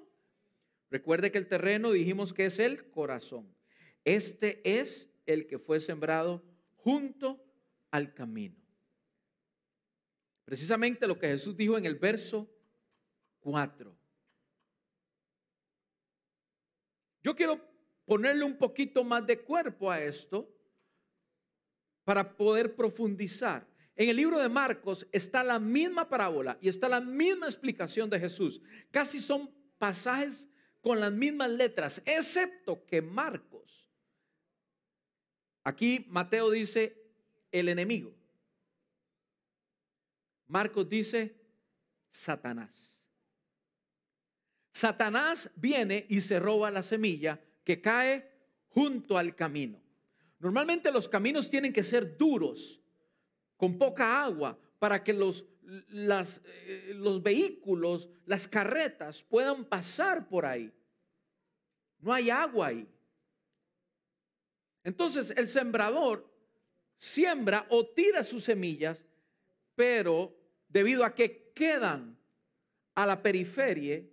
Recuerde 0.89 1.31
que 1.31 1.37
el 1.37 1.47
terreno 1.47 1.91
dijimos 1.91 2.33
que 2.33 2.45
es 2.45 2.59
el 2.59 2.89
corazón. 2.89 3.53
Este 4.05 4.61
es 4.79 5.09
el 5.25 5.47
que 5.47 5.59
fue 5.59 5.79
sembrado 5.79 6.43
junto 6.75 7.43
al 7.91 8.13
camino. 8.13 8.55
Precisamente 10.45 11.07
lo 11.07 11.17
que 11.17 11.27
Jesús 11.27 11.55
dijo 11.55 11.77
en 11.77 11.85
el 11.85 11.95
verso 11.95 12.49
4. 13.41 14.00
Yo 17.23 17.35
quiero 17.35 17.59
ponerle 18.05 18.43
un 18.43 18.57
poquito 18.57 19.03
más 19.03 19.25
de 19.25 19.39
cuerpo 19.39 19.91
a 19.91 20.01
esto 20.01 20.49
para 22.03 22.35
poder 22.35 22.75
profundizar. 22.75 23.67
En 23.95 24.09
el 24.09 24.17
libro 24.17 24.39
de 24.39 24.49
Marcos 24.49 25.07
está 25.11 25.43
la 25.43 25.59
misma 25.59 26.09
parábola 26.09 26.57
y 26.61 26.69
está 26.69 26.89
la 26.89 27.01
misma 27.01 27.45
explicación 27.45 28.09
de 28.09 28.19
Jesús. 28.19 28.61
Casi 28.89 29.19
son 29.19 29.53
pasajes 29.77 30.47
con 30.81 30.99
las 30.99 31.11
mismas 31.11 31.51
letras, 31.51 32.01
excepto 32.05 32.85
que 32.85 33.01
Marcos. 33.01 33.87
Aquí 35.63 36.05
Mateo 36.09 36.49
dice 36.49 36.97
el 37.51 37.69
enemigo. 37.69 38.13
Marcos 40.47 40.89
dice 40.89 41.35
Satanás. 42.09 42.90
Satanás 44.71 45.51
viene 45.55 46.05
y 46.09 46.21
se 46.21 46.39
roba 46.39 46.71
la 46.71 46.83
semilla 46.83 47.39
que 47.63 47.81
cae 47.81 48.29
junto 48.69 49.17
al 49.17 49.35
camino. 49.35 49.81
Normalmente 50.39 50.91
los 50.91 51.07
caminos 51.07 51.49
tienen 51.49 51.73
que 51.73 51.83
ser 51.83 52.17
duros, 52.17 52.81
con 53.57 53.77
poca 53.77 54.23
agua, 54.23 54.57
para 54.79 55.03
que 55.03 55.13
los, 55.13 55.45
eh, 55.67 56.93
los 56.95 57.21
vehículos, 57.21 58.09
las 58.25 58.47
carretas 58.47 59.21
puedan 59.21 59.65
pasar 59.65 60.27
por 60.27 60.45
ahí. 60.45 60.71
No 61.99 62.11
hay 62.11 62.31
agua 62.31 62.67
ahí. 62.67 62.87
Entonces 64.83 65.31
el 65.37 65.47
sembrador 65.47 66.27
siembra 66.97 67.67
o 67.69 67.85
tira 67.85 68.23
sus 68.23 68.43
semillas, 68.43 69.03
pero 69.75 70.35
debido 70.67 71.05
a 71.05 71.13
que 71.13 71.51
quedan 71.53 72.17
a 72.95 73.05
la 73.05 73.21
periferia, 73.21 74.03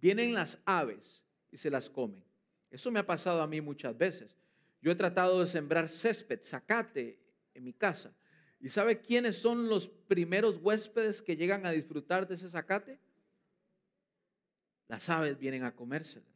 vienen 0.00 0.34
las 0.34 0.58
aves 0.64 1.22
y 1.50 1.56
se 1.56 1.70
las 1.70 1.88
comen. 1.88 2.22
Eso 2.70 2.90
me 2.90 3.00
ha 3.00 3.06
pasado 3.06 3.42
a 3.42 3.46
mí 3.46 3.60
muchas 3.60 3.96
veces. 3.96 4.36
Yo 4.80 4.90
he 4.90 4.94
tratado 4.94 5.40
de 5.40 5.46
sembrar 5.46 5.88
césped, 5.88 6.40
zacate 6.42 7.18
en 7.54 7.64
mi 7.64 7.72
casa. 7.72 8.14
¿Y 8.60 8.68
sabe 8.68 9.00
quiénes 9.00 9.36
son 9.36 9.68
los 9.68 9.88
primeros 9.88 10.58
huéspedes 10.58 11.22
que 11.22 11.36
llegan 11.36 11.64
a 11.64 11.70
disfrutar 11.70 12.26
de 12.26 12.34
ese 12.34 12.48
zacate? 12.48 12.98
Las 14.88 15.08
aves 15.08 15.38
vienen 15.38 15.64
a 15.64 15.74
comérselas. 15.74 16.28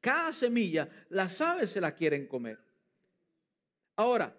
Cada 0.00 0.32
semilla, 0.32 0.88
las 1.08 1.40
aves 1.40 1.70
se 1.70 1.80
la 1.80 1.94
quieren 1.94 2.26
comer. 2.26 2.58
Ahora, 3.96 4.36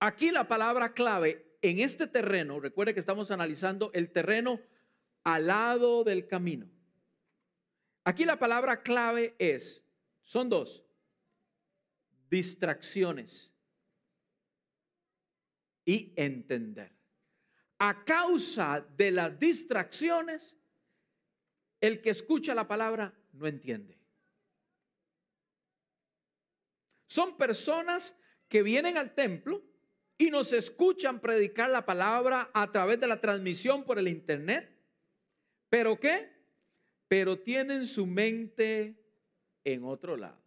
aquí 0.00 0.30
la 0.30 0.48
palabra 0.48 0.92
clave 0.92 1.56
en 1.62 1.78
este 1.78 2.06
terreno, 2.06 2.58
recuerde 2.58 2.94
que 2.94 3.00
estamos 3.00 3.30
analizando 3.30 3.90
el 3.94 4.10
terreno 4.10 4.60
al 5.24 5.46
lado 5.46 6.04
del 6.04 6.26
camino. 6.26 6.68
Aquí 8.04 8.24
la 8.24 8.38
palabra 8.38 8.82
clave 8.82 9.34
es, 9.38 9.82
son 10.22 10.48
dos, 10.48 10.82
distracciones 12.30 13.52
y 15.84 16.12
entender. 16.16 16.92
A 17.78 18.04
causa 18.04 18.80
de 18.96 19.10
las 19.10 19.38
distracciones, 19.38 20.56
el 21.80 22.00
que 22.00 22.10
escucha 22.10 22.54
la 22.54 22.68
palabra 22.68 23.14
no 23.32 23.46
entiende. 23.46 23.98
Son 27.06 27.36
personas 27.36 28.14
que 28.48 28.62
vienen 28.62 28.96
al 28.96 29.14
templo 29.14 29.62
y 30.16 30.30
nos 30.30 30.52
escuchan 30.52 31.20
predicar 31.20 31.70
la 31.70 31.86
palabra 31.86 32.50
a 32.52 32.70
través 32.70 33.00
de 33.00 33.06
la 33.06 33.20
transmisión 33.20 33.84
por 33.84 33.98
el 33.98 34.06
internet. 34.06 34.70
¿Pero 35.70 35.98
qué? 35.98 36.29
Pero 37.10 37.40
tienen 37.40 37.88
su 37.88 38.06
mente 38.06 38.94
en 39.64 39.82
otro 39.82 40.16
lado. 40.16 40.40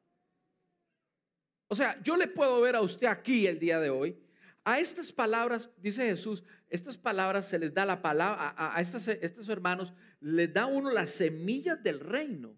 O 1.68 1.76
sea, 1.76 2.02
yo 2.02 2.16
le 2.16 2.30
puedo 2.30 2.62
ver 2.62 2.78
a 2.78 2.82
usted 2.82 3.08
aquí 3.08 3.46
el 3.48 3.60
día 3.60 3.82
de 3.82 3.90
hoy. 3.90 4.18
A 4.64 4.80
estas 4.80 5.12
palabras, 5.12 5.70
dice 5.76 6.06
Jesús, 6.06 6.42
estas 6.70 6.98
palabras 6.98 7.50
se 7.50 7.60
les 7.60 7.74
da 7.74 7.86
la 7.86 8.02
palabra, 8.02 8.56
a, 8.58 8.80
estos, 8.80 9.10
estos 9.10 9.50
hermanos 9.50 9.94
les 10.22 10.54
da 10.54 10.66
uno 10.66 10.90
las 10.90 11.10
semillas 11.10 11.84
del 11.84 12.00
reino, 12.00 12.56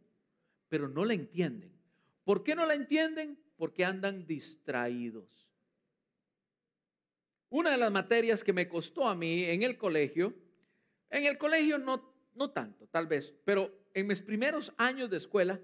pero 0.69 0.87
no 0.87 1.03
la 1.03 1.15
entienden. 1.15 1.75
¿Por 2.23 2.43
qué 2.43 2.53
no 2.53 2.67
la 2.67 2.75
entienden? 2.75 3.39
Porque 3.57 3.85
andan 3.85 4.27
distraídos. 4.27 5.49
Una 7.49 7.71
de 7.71 7.77
las 7.77 7.91
materias 7.91 8.43
que 8.43 8.53
me 8.53 8.69
costó 8.69 9.07
a 9.07 9.15
mí 9.15 9.45
en 9.45 9.63
el 9.63 9.79
colegio, 9.79 10.35
en 11.09 11.25
el 11.25 11.39
colegio 11.39 11.79
no, 11.79 12.13
no 12.35 12.51
tanto, 12.51 12.85
tal 12.85 13.07
vez, 13.07 13.33
pero 13.43 13.84
en 13.95 14.07
mis 14.07 14.21
primeros 14.21 14.73
años 14.77 15.09
de 15.09 15.17
escuela 15.17 15.59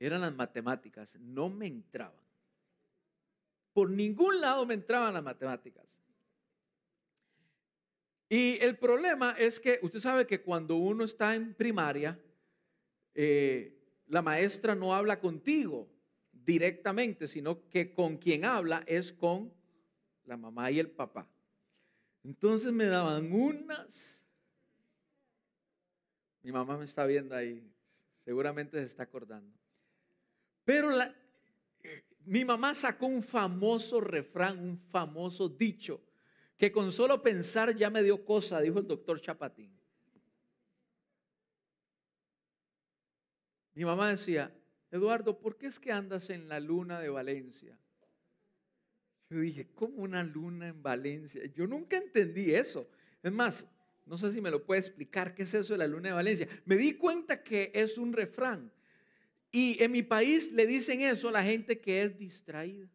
eran 0.00 0.22
las 0.22 0.34
matemáticas, 0.34 1.14
no 1.20 1.50
me 1.50 1.66
entraban. 1.66 2.24
Por 3.72 3.90
ningún 3.90 4.40
lado 4.40 4.66
me 4.66 4.74
entraban 4.74 5.14
las 5.14 5.22
matemáticas. 5.22 6.00
Y 8.28 8.58
el 8.62 8.78
problema 8.78 9.32
es 9.38 9.60
que 9.60 9.78
usted 9.82 10.00
sabe 10.00 10.26
que 10.26 10.40
cuando 10.40 10.76
uno 10.76 11.04
está 11.04 11.34
en 11.34 11.54
primaria, 11.54 12.18
eh, 13.14 13.76
la 14.06 14.22
maestra 14.22 14.74
no 14.74 14.94
habla 14.94 15.20
contigo 15.20 15.88
directamente, 16.32 17.26
sino 17.26 17.68
que 17.68 17.92
con 17.92 18.16
quien 18.16 18.44
habla 18.44 18.84
es 18.86 19.12
con 19.12 19.52
la 20.24 20.36
mamá 20.36 20.70
y 20.70 20.78
el 20.78 20.90
papá. 20.90 21.28
Entonces 22.24 22.72
me 22.72 22.86
daban 22.86 23.32
unas. 23.32 24.19
Mi 26.42 26.52
mamá 26.52 26.78
me 26.78 26.84
está 26.84 27.04
viendo 27.06 27.34
ahí, 27.34 27.62
seguramente 28.24 28.78
se 28.78 28.84
está 28.84 29.02
acordando. 29.02 29.54
Pero 30.64 30.90
mi 32.24 32.44
mamá 32.44 32.74
sacó 32.74 33.06
un 33.06 33.22
famoso 33.22 34.00
refrán, 34.00 34.58
un 34.58 34.78
famoso 34.78 35.48
dicho, 35.48 36.00
que 36.56 36.70
con 36.70 36.92
solo 36.92 37.22
pensar 37.22 37.74
ya 37.74 37.90
me 37.90 38.02
dio 38.02 38.24
cosa, 38.24 38.60
dijo 38.60 38.78
el 38.78 38.86
doctor 38.86 39.20
Chapatín. 39.20 39.76
Mi 43.74 43.84
mamá 43.84 44.10
decía, 44.10 44.54
Eduardo, 44.90 45.38
¿por 45.38 45.56
qué 45.56 45.66
es 45.66 45.78
que 45.78 45.92
andas 45.92 46.30
en 46.30 46.48
la 46.48 46.60
luna 46.60 47.00
de 47.00 47.08
Valencia? 47.08 47.78
Yo 49.30 49.38
dije, 49.38 49.68
¿cómo 49.74 50.02
una 50.02 50.24
luna 50.24 50.68
en 50.68 50.82
Valencia? 50.82 51.44
Yo 51.54 51.66
nunca 51.66 51.96
entendí 51.96 52.52
eso. 52.52 52.90
Es 53.22 53.30
más, 53.32 53.66
no 54.10 54.18
sé 54.18 54.32
si 54.32 54.40
me 54.40 54.50
lo 54.50 54.64
puede 54.64 54.80
explicar 54.80 55.36
qué 55.36 55.44
es 55.44 55.54
eso 55.54 55.74
de 55.74 55.78
la 55.78 55.86
luna 55.86 56.08
de 56.08 56.14
Valencia. 56.16 56.48
Me 56.64 56.74
di 56.74 56.94
cuenta 56.94 57.44
que 57.44 57.70
es 57.72 57.96
un 57.96 58.12
refrán 58.12 58.72
y 59.52 59.80
en 59.80 59.92
mi 59.92 60.02
país 60.02 60.50
le 60.50 60.66
dicen 60.66 61.00
eso 61.00 61.28
a 61.28 61.32
la 61.32 61.44
gente 61.44 61.78
que 61.78 62.02
es 62.02 62.18
distraída. 62.18 62.88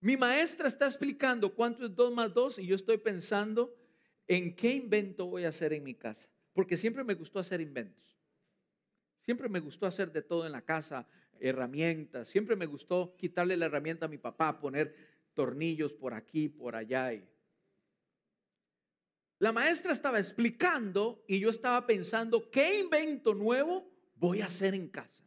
Mi 0.00 0.16
maestra 0.16 0.66
está 0.66 0.86
explicando 0.86 1.54
cuánto 1.54 1.86
es 1.86 1.94
2 1.94 2.12
más 2.12 2.34
2 2.34 2.58
y 2.58 2.66
yo 2.66 2.74
estoy 2.74 2.98
pensando 2.98 3.72
en 4.26 4.56
qué 4.56 4.72
invento 4.72 5.26
voy 5.26 5.44
a 5.44 5.50
hacer 5.50 5.72
en 5.72 5.84
mi 5.84 5.94
casa. 5.94 6.28
Porque 6.52 6.76
siempre 6.76 7.04
me 7.04 7.14
gustó 7.14 7.38
hacer 7.38 7.60
inventos. 7.60 8.18
Siempre 9.20 9.48
me 9.48 9.60
gustó 9.60 9.86
hacer 9.86 10.10
de 10.10 10.22
todo 10.22 10.46
en 10.46 10.50
la 10.50 10.62
casa, 10.62 11.06
herramientas. 11.38 12.26
Siempre 12.26 12.56
me 12.56 12.66
gustó 12.66 13.14
quitarle 13.16 13.56
la 13.56 13.66
herramienta 13.66 14.06
a 14.06 14.08
mi 14.08 14.18
papá, 14.18 14.58
poner 14.58 14.96
tornillos 15.32 15.92
por 15.92 16.12
aquí, 16.12 16.48
por 16.48 16.74
allá. 16.74 17.12
La 19.42 19.50
maestra 19.50 19.90
estaba 19.90 20.20
explicando 20.20 21.24
y 21.26 21.40
yo 21.40 21.50
estaba 21.50 21.84
pensando, 21.84 22.48
¿qué 22.48 22.78
invento 22.78 23.34
nuevo 23.34 23.90
voy 24.14 24.40
a 24.40 24.46
hacer 24.46 24.72
en 24.72 24.86
casa? 24.86 25.24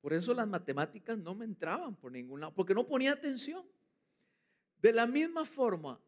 Por 0.00 0.12
eso 0.12 0.34
las 0.34 0.48
matemáticas 0.48 1.16
no 1.16 1.32
me 1.36 1.44
entraban 1.44 1.94
por 1.94 2.10
ningún 2.10 2.40
lado, 2.40 2.52
porque 2.52 2.74
no 2.74 2.88
ponía 2.88 3.12
atención. 3.12 3.64
De 4.82 4.92
la 4.92 5.06
misma 5.06 5.44
forma, 5.44 6.00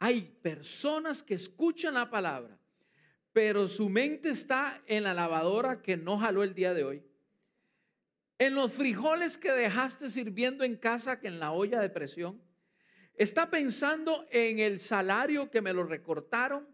hay 0.00 0.22
personas 0.22 1.22
que 1.22 1.34
escuchan 1.34 1.94
la 1.94 2.10
palabra, 2.10 2.58
pero 3.32 3.68
su 3.68 3.88
mente 3.88 4.30
está 4.30 4.82
en 4.86 5.04
la 5.04 5.14
lavadora 5.14 5.82
que 5.82 5.96
no 5.96 6.18
jaló 6.18 6.42
el 6.42 6.52
día 6.52 6.74
de 6.74 6.82
hoy. 6.82 7.04
En 8.38 8.56
los 8.56 8.72
frijoles 8.72 9.38
que 9.38 9.52
dejaste 9.52 10.10
sirviendo 10.10 10.64
en 10.64 10.74
casa, 10.74 11.20
que 11.20 11.28
en 11.28 11.38
la 11.38 11.52
olla 11.52 11.78
de 11.78 11.90
presión. 11.90 12.47
Está 13.18 13.50
pensando 13.50 14.26
en 14.30 14.60
el 14.60 14.78
salario 14.78 15.50
que 15.50 15.60
me 15.60 15.72
lo 15.72 15.82
recortaron 15.82 16.68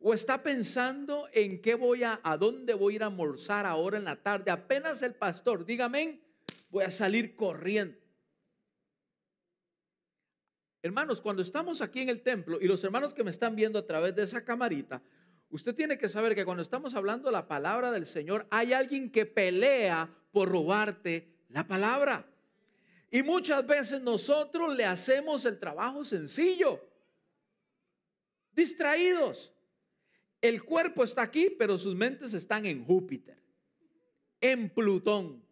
o 0.00 0.12
está 0.12 0.42
pensando 0.42 1.30
en 1.32 1.62
qué 1.62 1.74
voy 1.74 2.04
a, 2.04 2.20
a 2.22 2.36
dónde 2.36 2.74
voy 2.74 2.92
a 2.92 2.96
ir 2.96 3.02
a 3.02 3.06
almorzar 3.06 3.64
ahora 3.64 3.96
en 3.96 4.04
la 4.04 4.16
tarde. 4.16 4.50
Apenas 4.50 5.00
el 5.00 5.14
pastor, 5.14 5.64
dígame, 5.64 6.20
voy 6.68 6.84
a 6.84 6.90
salir 6.90 7.34
corriendo. 7.34 7.98
Hermanos, 10.82 11.22
cuando 11.22 11.40
estamos 11.40 11.80
aquí 11.80 12.02
en 12.02 12.10
el 12.10 12.20
templo 12.20 12.58
y 12.60 12.66
los 12.66 12.84
hermanos 12.84 13.14
que 13.14 13.24
me 13.24 13.30
están 13.30 13.56
viendo 13.56 13.78
a 13.78 13.86
través 13.86 14.14
de 14.14 14.24
esa 14.24 14.44
camarita, 14.44 15.02
usted 15.48 15.74
tiene 15.74 15.96
que 15.96 16.10
saber 16.10 16.34
que 16.34 16.44
cuando 16.44 16.62
estamos 16.62 16.94
hablando 16.94 17.30
la 17.30 17.48
palabra 17.48 17.90
del 17.90 18.04
Señor, 18.04 18.46
hay 18.50 18.74
alguien 18.74 19.10
que 19.10 19.24
pelea 19.24 20.14
por 20.32 20.50
robarte 20.50 21.34
la 21.48 21.66
palabra. 21.66 22.26
Y 23.10 23.22
muchas 23.22 23.66
veces 23.66 24.02
nosotros 24.02 24.76
le 24.76 24.84
hacemos 24.84 25.44
el 25.44 25.58
trabajo 25.58 26.04
sencillo. 26.04 26.84
distraídos. 28.52 29.52
El 30.40 30.62
cuerpo 30.62 31.02
está 31.02 31.22
aquí, 31.22 31.50
pero 31.50 31.76
sus 31.78 31.94
mentes 31.94 32.32
están 32.34 32.64
en 32.66 32.84
Júpiter, 32.84 33.36
en 34.40 34.70
Plutón. 34.70 35.42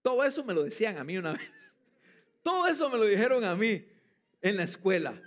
Todo 0.00 0.24
eso 0.24 0.44
me 0.44 0.54
lo 0.54 0.62
decían 0.62 0.96
a 0.96 1.04
mí 1.04 1.16
una 1.18 1.32
vez. 1.34 1.76
Todo 2.42 2.66
eso 2.66 2.88
me 2.90 2.98
lo 2.98 3.06
dijeron 3.06 3.44
a 3.44 3.54
mí 3.54 3.86
en 4.40 4.56
la 4.56 4.64
escuela. 4.64 5.20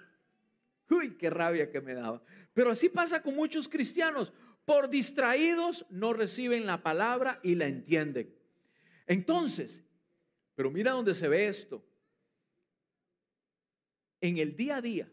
Uy, 0.89 1.17
qué 1.17 1.29
rabia 1.29 1.69
que 1.69 1.81
me 1.81 1.93
daba. 1.93 2.23
Pero 2.53 2.71
así 2.71 2.89
pasa 2.89 3.21
con 3.21 3.35
muchos 3.35 3.67
cristianos. 3.67 4.31
Por 4.65 4.89
distraídos 4.89 5.85
no 5.89 6.13
reciben 6.13 6.65
la 6.65 6.81
palabra 6.81 7.39
y 7.43 7.55
la 7.55 7.67
entienden. 7.67 8.33
Entonces, 9.05 9.83
pero 10.57 10.71
mira 10.71 10.91
dónde 10.91 11.13
se 11.13 11.27
ve 11.27 11.47
esto. 11.47 11.85
En 14.19 14.39
el 14.39 14.55
día 14.55 14.77
a 14.77 14.81
día 14.81 15.07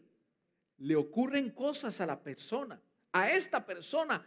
le 0.79 0.95
ocurren 0.95 1.51
cosas 1.51 2.01
a 2.01 2.07
la 2.07 2.19
persona, 2.19 2.81
a 3.11 3.29
esta 3.29 3.63
persona 3.63 4.25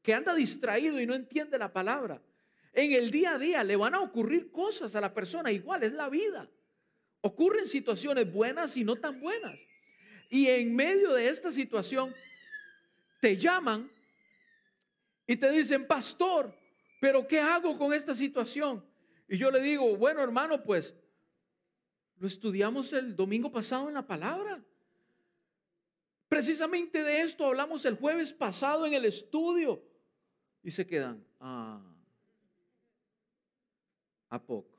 que 0.00 0.14
anda 0.14 0.34
distraído 0.34 0.98
y 0.98 1.04
no 1.04 1.14
entiende 1.14 1.58
la 1.58 1.70
palabra. 1.70 2.22
En 2.72 2.92
el 2.92 3.10
día 3.10 3.34
a 3.34 3.38
día 3.38 3.62
le 3.62 3.76
van 3.76 3.94
a 3.96 4.00
ocurrir 4.00 4.50
cosas 4.50 4.96
a 4.96 5.00
la 5.02 5.12
persona, 5.12 5.52
igual 5.52 5.82
es 5.82 5.92
la 5.92 6.08
vida. 6.08 6.48
Ocurren 7.20 7.66
situaciones 7.66 8.32
buenas 8.32 8.78
y 8.78 8.84
no 8.84 8.96
tan 8.96 9.20
buenas. 9.20 9.60
Y 10.30 10.46
en 10.46 10.74
medio 10.74 11.12
de 11.12 11.28
esta 11.28 11.52
situación 11.52 12.14
te 13.20 13.36
llaman 13.36 13.90
y 15.26 15.36
te 15.36 15.50
dicen, 15.50 15.86
pastor, 15.86 16.50
pero 16.98 17.26
¿qué 17.28 17.40
hago 17.40 17.76
con 17.76 17.92
esta 17.92 18.14
situación? 18.14 18.82
Y 19.28 19.38
yo 19.38 19.50
le 19.50 19.60
digo, 19.60 19.96
bueno 19.96 20.22
hermano, 20.22 20.62
pues 20.62 20.94
lo 22.16 22.26
estudiamos 22.26 22.92
el 22.92 23.14
domingo 23.14 23.50
pasado 23.50 23.88
en 23.88 23.94
la 23.94 24.06
palabra. 24.06 24.64
Precisamente 26.28 27.02
de 27.02 27.20
esto 27.20 27.46
hablamos 27.46 27.84
el 27.84 27.96
jueves 27.96 28.32
pasado 28.32 28.86
en 28.86 28.94
el 28.94 29.04
estudio. 29.04 29.82
Y 30.62 30.70
se 30.70 30.86
quedan, 30.86 31.24
ah, 31.40 31.80
¿a 34.28 34.42
poco? 34.42 34.76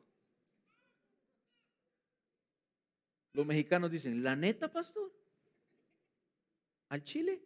Los 3.31 3.45
mexicanos 3.45 3.91
dicen, 3.91 4.23
¿la 4.23 4.35
neta, 4.35 4.71
pastor? 4.71 5.13
¿Al 6.89 7.03
Chile? 7.03 7.41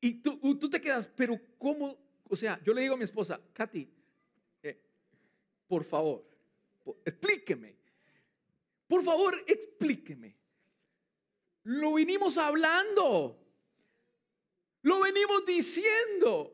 Y 0.00 0.20
tú, 0.20 0.58
tú 0.58 0.68
te 0.68 0.80
quedas, 0.80 1.06
pero 1.06 1.40
¿cómo? 1.56 2.03
O 2.28 2.36
sea, 2.36 2.60
yo 2.62 2.72
le 2.72 2.82
digo 2.82 2.94
a 2.94 2.96
mi 2.96 3.04
esposa, 3.04 3.40
Katy, 3.52 3.88
eh, 4.62 4.80
por 5.66 5.84
favor, 5.84 6.24
explíqueme. 7.04 7.76
Por 8.86 9.02
favor, 9.02 9.34
explíqueme. 9.46 10.36
Lo 11.64 11.94
vinimos 11.94 12.38
hablando. 12.38 13.40
Lo 14.82 15.00
venimos 15.00 15.44
diciendo. 15.46 16.52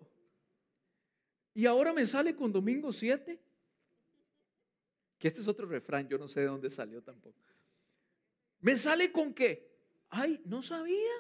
Y 1.54 1.66
ahora 1.66 1.92
me 1.92 2.06
sale 2.06 2.34
con 2.34 2.52
domingo 2.52 2.92
7. 2.92 3.40
Que 5.18 5.28
este 5.28 5.40
es 5.40 5.48
otro 5.48 5.66
refrán, 5.66 6.08
yo 6.08 6.16
no 6.16 6.28
sé 6.28 6.40
de 6.40 6.46
dónde 6.46 6.70
salió 6.70 7.02
tampoco. 7.02 7.38
Me 8.60 8.76
sale 8.76 9.10
con 9.10 9.34
que, 9.34 9.70
ay, 10.08 10.40
no 10.44 10.62
sabía. 10.62 11.12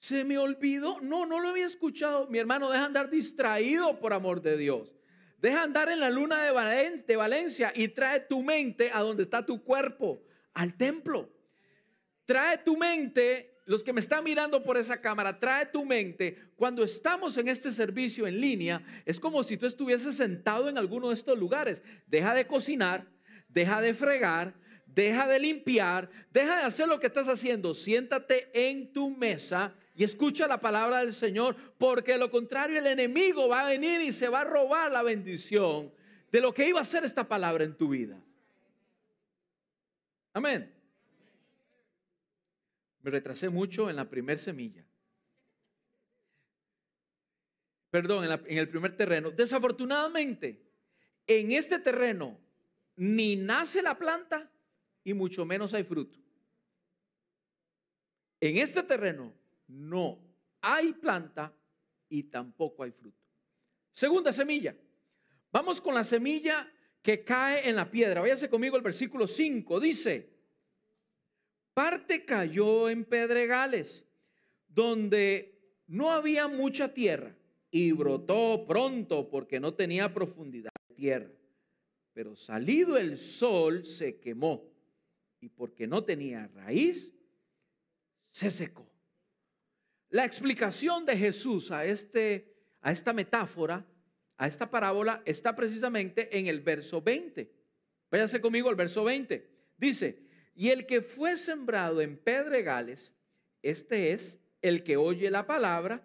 Se 0.00 0.24
me 0.24 0.38
olvidó. 0.38 0.98
No, 1.00 1.26
no 1.26 1.38
lo 1.38 1.50
había 1.50 1.66
escuchado. 1.66 2.26
Mi 2.26 2.38
hermano, 2.38 2.70
deja 2.70 2.86
andar 2.86 3.10
distraído 3.10 4.00
por 4.00 4.14
amor 4.14 4.40
de 4.40 4.56
Dios. 4.56 4.96
Deja 5.38 5.62
andar 5.62 5.90
en 5.90 6.00
la 6.00 6.10
luna 6.10 6.42
de, 6.42 7.02
de 7.06 7.16
Valencia 7.16 7.72
y 7.74 7.88
trae 7.88 8.20
tu 8.20 8.42
mente 8.42 8.90
a 8.92 9.00
donde 9.00 9.22
está 9.22 9.44
tu 9.44 9.62
cuerpo, 9.62 10.22
al 10.54 10.74
templo. 10.76 11.30
Trae 12.24 12.58
tu 12.58 12.78
mente, 12.78 13.58
los 13.66 13.84
que 13.84 13.92
me 13.92 14.00
están 14.00 14.24
mirando 14.24 14.62
por 14.62 14.78
esa 14.78 15.00
cámara, 15.00 15.38
trae 15.38 15.66
tu 15.66 15.84
mente. 15.84 16.50
Cuando 16.56 16.82
estamos 16.82 17.36
en 17.36 17.48
este 17.48 17.70
servicio 17.70 18.26
en 18.26 18.40
línea, 18.40 18.82
es 19.04 19.20
como 19.20 19.42
si 19.42 19.58
tú 19.58 19.66
estuvieses 19.66 20.16
sentado 20.16 20.68
en 20.68 20.78
alguno 20.78 21.08
de 21.08 21.14
estos 21.14 21.38
lugares. 21.38 21.82
Deja 22.06 22.34
de 22.34 22.46
cocinar, 22.46 23.06
deja 23.48 23.82
de 23.82 23.92
fregar, 23.92 24.54
deja 24.86 25.26
de 25.26 25.40
limpiar, 25.40 26.10
deja 26.30 26.56
de 26.56 26.62
hacer 26.62 26.88
lo 26.88 27.00
que 27.00 27.06
estás 27.06 27.28
haciendo. 27.28 27.74
Siéntate 27.74 28.50
en 28.52 28.92
tu 28.92 29.10
mesa 29.10 29.74
y 29.94 30.04
escucha 30.04 30.46
la 30.46 30.60
palabra 30.60 30.98
del 30.98 31.12
Señor, 31.12 31.56
porque 31.78 32.12
de 32.12 32.18
lo 32.18 32.30
contrario 32.30 32.78
el 32.78 32.86
enemigo 32.86 33.48
va 33.48 33.62
a 33.62 33.68
venir 33.68 34.00
y 34.00 34.12
se 34.12 34.28
va 34.28 34.40
a 34.40 34.44
robar 34.44 34.90
la 34.90 35.02
bendición 35.02 35.92
de 36.30 36.40
lo 36.40 36.54
que 36.54 36.68
iba 36.68 36.80
a 36.80 36.84
ser 36.84 37.04
esta 37.04 37.26
palabra 37.26 37.64
en 37.64 37.76
tu 37.76 37.88
vida. 37.88 38.22
Amén. 40.32 40.72
Me 43.02 43.10
retrasé 43.10 43.48
mucho 43.48 43.90
en 43.90 43.96
la 43.96 44.08
primer 44.08 44.38
semilla. 44.38 44.84
Perdón, 47.90 48.24
en, 48.24 48.30
en 48.30 48.58
el 48.58 48.68
primer 48.68 48.96
terreno. 48.96 49.30
Desafortunadamente, 49.30 50.62
en 51.26 51.50
este 51.52 51.78
terreno 51.80 52.38
ni 52.96 53.34
nace 53.34 53.82
la 53.82 53.98
planta 53.98 54.48
y 55.02 55.14
mucho 55.14 55.44
menos 55.44 55.74
hay 55.74 55.82
fruto. 55.82 56.18
En 58.40 58.56
este 58.58 58.82
terreno 58.82 59.39
no 59.70 60.18
hay 60.60 60.92
planta 60.92 61.54
y 62.08 62.24
tampoco 62.24 62.82
hay 62.82 62.90
fruto. 62.90 63.18
Segunda 63.92 64.32
semilla. 64.32 64.76
Vamos 65.52 65.80
con 65.80 65.94
la 65.94 66.04
semilla 66.04 66.70
que 67.02 67.24
cae 67.24 67.68
en 67.68 67.76
la 67.76 67.90
piedra. 67.90 68.20
Váyase 68.20 68.48
conmigo 68.48 68.76
el 68.76 68.82
versículo 68.82 69.26
5. 69.26 69.80
Dice, 69.80 70.30
parte 71.74 72.24
cayó 72.24 72.88
en 72.88 73.04
pedregales, 73.04 74.04
donde 74.68 75.82
no 75.86 76.12
había 76.12 76.46
mucha 76.46 76.92
tierra, 76.92 77.36
y 77.70 77.92
brotó 77.92 78.64
pronto 78.66 79.28
porque 79.28 79.60
no 79.60 79.74
tenía 79.74 80.12
profundidad 80.12 80.70
de 80.88 80.94
tierra. 80.94 81.30
Pero 82.12 82.36
salido 82.36 82.96
el 82.96 83.16
sol 83.16 83.84
se 83.84 84.18
quemó, 84.18 84.68
y 85.40 85.48
porque 85.48 85.86
no 85.86 86.04
tenía 86.04 86.48
raíz, 86.48 87.12
se 88.30 88.50
secó. 88.50 88.89
La 90.10 90.24
explicación 90.24 91.06
de 91.06 91.16
Jesús 91.16 91.70
a, 91.70 91.84
este, 91.84 92.52
a 92.80 92.90
esta 92.90 93.12
metáfora, 93.12 93.86
a 94.36 94.46
esta 94.48 94.68
parábola, 94.68 95.22
está 95.24 95.54
precisamente 95.54 96.36
en 96.36 96.48
el 96.48 96.60
verso 96.60 97.00
20. 97.00 97.48
Váyase 98.10 98.40
conmigo 98.40 98.68
al 98.68 98.74
verso 98.74 99.04
20. 99.04 99.48
Dice, 99.76 100.18
y 100.56 100.70
el 100.70 100.84
que 100.86 101.00
fue 101.00 101.36
sembrado 101.36 102.00
en 102.00 102.16
pedregales, 102.16 103.12
este 103.62 104.10
es 104.10 104.40
el 104.62 104.82
que 104.82 104.96
oye 104.96 105.30
la 105.30 105.46
palabra 105.46 106.04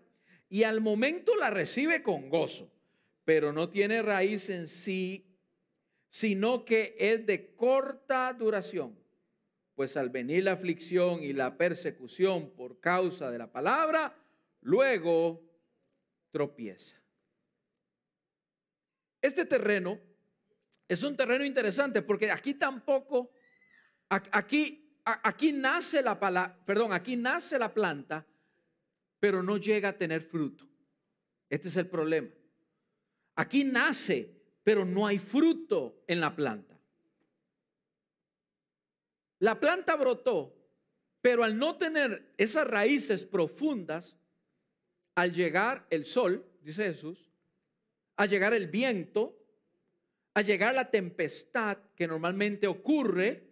y 0.50 0.64
al 0.64 0.82
momento 0.82 1.36
la 1.36 1.50
recibe 1.50 2.04
con 2.04 2.30
gozo, 2.30 2.72
pero 3.24 3.52
no 3.54 3.70
tiene 3.70 4.04
raíz 4.04 4.52
en 4.52 4.68
sí, 4.68 5.36
sino 6.12 6.64
que 6.64 6.96
es 7.00 7.26
de 7.26 7.56
corta 7.56 8.32
duración 8.34 9.05
pues 9.76 9.98
al 9.98 10.10
venir 10.10 10.46
la 10.46 10.54
aflicción 10.54 11.22
y 11.22 11.34
la 11.34 11.58
persecución 11.58 12.52
por 12.52 12.80
causa 12.80 13.30
de 13.30 13.38
la 13.38 13.52
palabra, 13.52 14.18
luego 14.62 15.44
tropieza. 16.32 16.96
Este 19.22 19.46
terreno 19.46 20.00
es 20.88 21.04
un 21.04 21.16
terreno 21.16 21.44
interesante 21.44 22.02
porque 22.02 22.32
aquí 22.32 22.54
tampoco, 22.54 23.32
aquí, 24.08 24.98
aquí 25.04 25.52
nace 25.52 26.02
la 26.02 26.20
palabra, 26.20 26.58
perdón, 26.66 26.94
aquí 26.94 27.18
nace 27.18 27.60
la 27.60 27.74
planta, 27.74 28.26
pero 29.20 29.44
no 29.44 29.58
llega 29.58 29.90
a 29.90 29.98
tener 29.98 30.22
fruto. 30.22 30.66
Este 31.50 31.68
es 31.68 31.76
el 31.76 31.88
problema. 31.88 32.30
Aquí 33.36 33.64
nace, 33.64 34.42
pero 34.64 34.86
no 34.86 35.06
hay 35.06 35.18
fruto 35.18 36.04
en 36.08 36.22
la 36.22 36.36
planta. 36.36 36.75
La 39.46 39.60
planta 39.60 39.96
brotó, 39.96 40.58
pero 41.22 41.44
al 41.44 41.56
no 41.56 41.78
tener 41.78 42.34
esas 42.36 42.66
raíces 42.66 43.26
profundas, 43.26 44.18
al 45.14 45.34
llegar 45.34 45.86
el 45.92 46.08
sol, 46.08 46.44
dice 46.64 46.86
Jesús, 46.86 47.30
al 48.16 48.28
llegar 48.28 48.56
el 48.56 48.66
viento, 48.66 49.38
al 50.34 50.46
llegar 50.46 50.74
la 50.74 50.90
tempestad 50.90 51.78
que 51.96 52.08
normalmente 52.08 52.66
ocurre, 52.66 53.48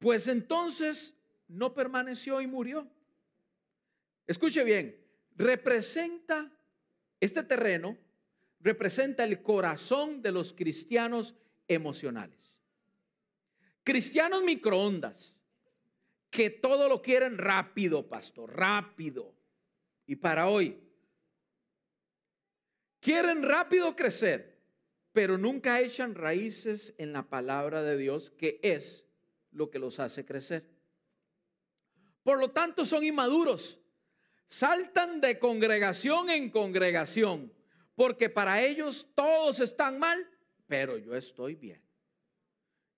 pues 0.00 0.26
entonces 0.26 1.14
no 1.46 1.72
permaneció 1.72 2.40
y 2.40 2.48
murió. 2.48 2.90
Escuche 4.26 4.64
bien, 4.64 5.00
representa 5.36 6.50
este 7.20 7.44
terreno, 7.44 7.96
representa 8.58 9.22
el 9.22 9.40
corazón 9.40 10.20
de 10.20 10.32
los 10.32 10.52
cristianos 10.52 11.36
emocionales. 11.68 12.47
Cristianos 13.88 14.42
microondas, 14.42 15.34
que 16.28 16.50
todo 16.50 16.90
lo 16.90 17.00
quieren 17.00 17.38
rápido, 17.38 18.06
pastor, 18.06 18.54
rápido. 18.54 19.34
Y 20.04 20.16
para 20.16 20.48
hoy, 20.48 20.78
quieren 23.00 23.42
rápido 23.42 23.96
crecer, 23.96 24.60
pero 25.10 25.38
nunca 25.38 25.80
echan 25.80 26.14
raíces 26.14 26.94
en 26.98 27.14
la 27.14 27.30
palabra 27.30 27.82
de 27.82 27.96
Dios, 27.96 28.28
que 28.28 28.60
es 28.62 29.06
lo 29.52 29.70
que 29.70 29.78
los 29.78 29.98
hace 30.00 30.26
crecer. 30.26 30.68
Por 32.22 32.38
lo 32.38 32.50
tanto, 32.50 32.84
son 32.84 33.04
inmaduros. 33.04 33.80
Saltan 34.48 35.22
de 35.22 35.38
congregación 35.38 36.28
en 36.28 36.50
congregación, 36.50 37.50
porque 37.94 38.28
para 38.28 38.60
ellos 38.60 39.08
todos 39.14 39.60
están 39.60 39.98
mal, 39.98 40.28
pero 40.66 40.98
yo 40.98 41.14
estoy 41.14 41.54
bien. 41.54 41.87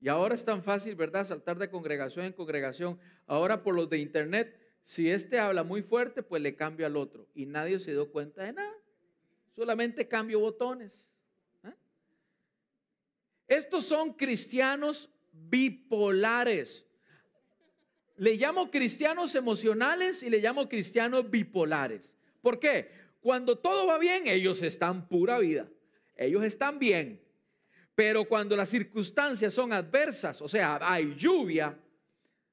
Y 0.01 0.09
ahora 0.09 0.35
es 0.35 0.45
tan 0.45 0.63
fácil, 0.63 0.95
¿verdad? 0.95 1.27
Saltar 1.27 1.59
de 1.59 1.69
congregación 1.69 2.25
en 2.25 2.33
congregación. 2.33 2.99
Ahora 3.27 3.63
por 3.63 3.75
los 3.75 3.91
de 3.91 3.99
internet, 3.99 4.59
si 4.83 5.11
este 5.11 5.39
habla 5.39 5.63
muy 5.63 5.83
fuerte, 5.83 6.23
pues 6.23 6.41
le 6.41 6.57
cambio 6.57 6.87
al 6.87 6.97
otro. 6.97 7.29
Y 7.35 7.47
nadie 7.47 7.79
se 7.79 7.93
dio 7.93 8.11
cuenta 8.11 8.45
de 8.45 8.55
nada. 8.55 8.73
Solamente 9.55 10.09
cambio 10.09 10.41
botones. 10.41 11.13
¿eh? 11.65 11.75
Estos 13.47 13.85
son 13.85 14.15
cristianos 14.15 15.11
bipolares. 15.33 16.87
Le 18.17 18.37
llamo 18.37 18.71
cristianos 18.71 19.35
emocionales 19.35 20.23
y 20.23 20.31
le 20.31 20.41
llamo 20.41 20.69
cristianos 20.69 21.31
bipolares. 21.31 22.15
¿Por 22.41 22.59
qué? 22.59 22.91
Cuando 23.21 23.59
todo 23.59 23.87
va 23.87 23.99
bien, 23.99 24.27
ellos 24.27 24.63
están 24.63 25.09
pura 25.09 25.39
vida. 25.39 25.69
Ellos 26.17 26.43
están 26.45 26.79
bien. 26.79 27.21
Pero 28.01 28.25
cuando 28.25 28.57
las 28.57 28.71
circunstancias 28.71 29.53
son 29.53 29.75
adversas, 29.75 30.41
o 30.41 30.49
sea, 30.49 30.79
hay 30.81 31.15
lluvia, 31.15 31.79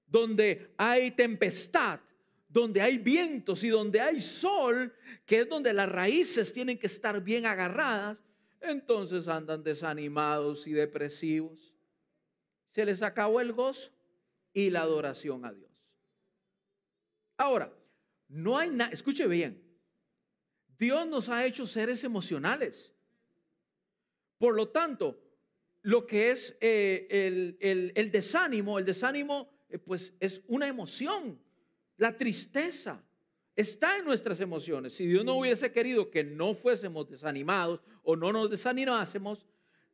donde 0.05 0.73
hay 0.77 1.11
tempestad, 1.11 2.01
donde 2.49 2.81
hay 2.81 2.97
vientos 2.97 3.63
y 3.63 3.69
donde 3.69 4.01
hay 4.01 4.19
sol, 4.19 4.93
que 5.25 5.39
es 5.39 5.47
donde 5.47 5.71
las 5.71 5.87
raíces 5.87 6.51
tienen 6.51 6.77
que 6.77 6.87
estar 6.87 7.23
bien 7.23 7.45
agarradas, 7.45 8.21
entonces 8.59 9.29
andan 9.29 9.63
desanimados 9.63 10.67
y 10.67 10.73
depresivos. 10.73 11.73
Se 12.71 12.83
les 12.83 13.01
acabó 13.01 13.39
el 13.39 13.53
gozo 13.53 13.89
y 14.51 14.69
la 14.69 14.81
adoración 14.81 15.45
a 15.45 15.53
Dios. 15.53 15.71
Ahora, 17.37 17.73
no 18.27 18.57
hay 18.57 18.69
nada, 18.69 18.91
escuche 18.91 19.25
bien, 19.27 19.63
Dios 20.77 21.07
nos 21.07 21.29
ha 21.29 21.45
hecho 21.45 21.65
seres 21.65 22.03
emocionales. 22.03 22.93
Por 24.37 24.53
lo 24.53 24.67
tanto, 24.67 25.23
lo 25.87 26.05
que 26.05 26.31
es 26.31 26.57
eh, 26.59 27.55
el, 27.61 28.11
desánimo, 28.11 28.77
el 28.77 28.83
desánimo 28.83 29.49
eh, 29.69 29.79
pues 29.79 30.13
es 30.19 30.41
una 30.47 30.67
emoción, 30.67 31.39
la 31.95 32.17
tristeza 32.17 33.01
está 33.55 33.97
en 33.97 34.03
nuestras 34.03 34.41
emociones. 34.41 34.91
Si 34.91 35.07
Dios 35.07 35.23
no 35.23 35.35
hubiese 35.35 35.71
querido 35.71 36.11
que 36.11 36.25
no 36.25 36.55
fuésemos 36.55 37.09
desanimados 37.09 37.79
o 38.03 38.17
no 38.17 38.33
nos 38.33 38.49
desanimásemos, 38.49 39.45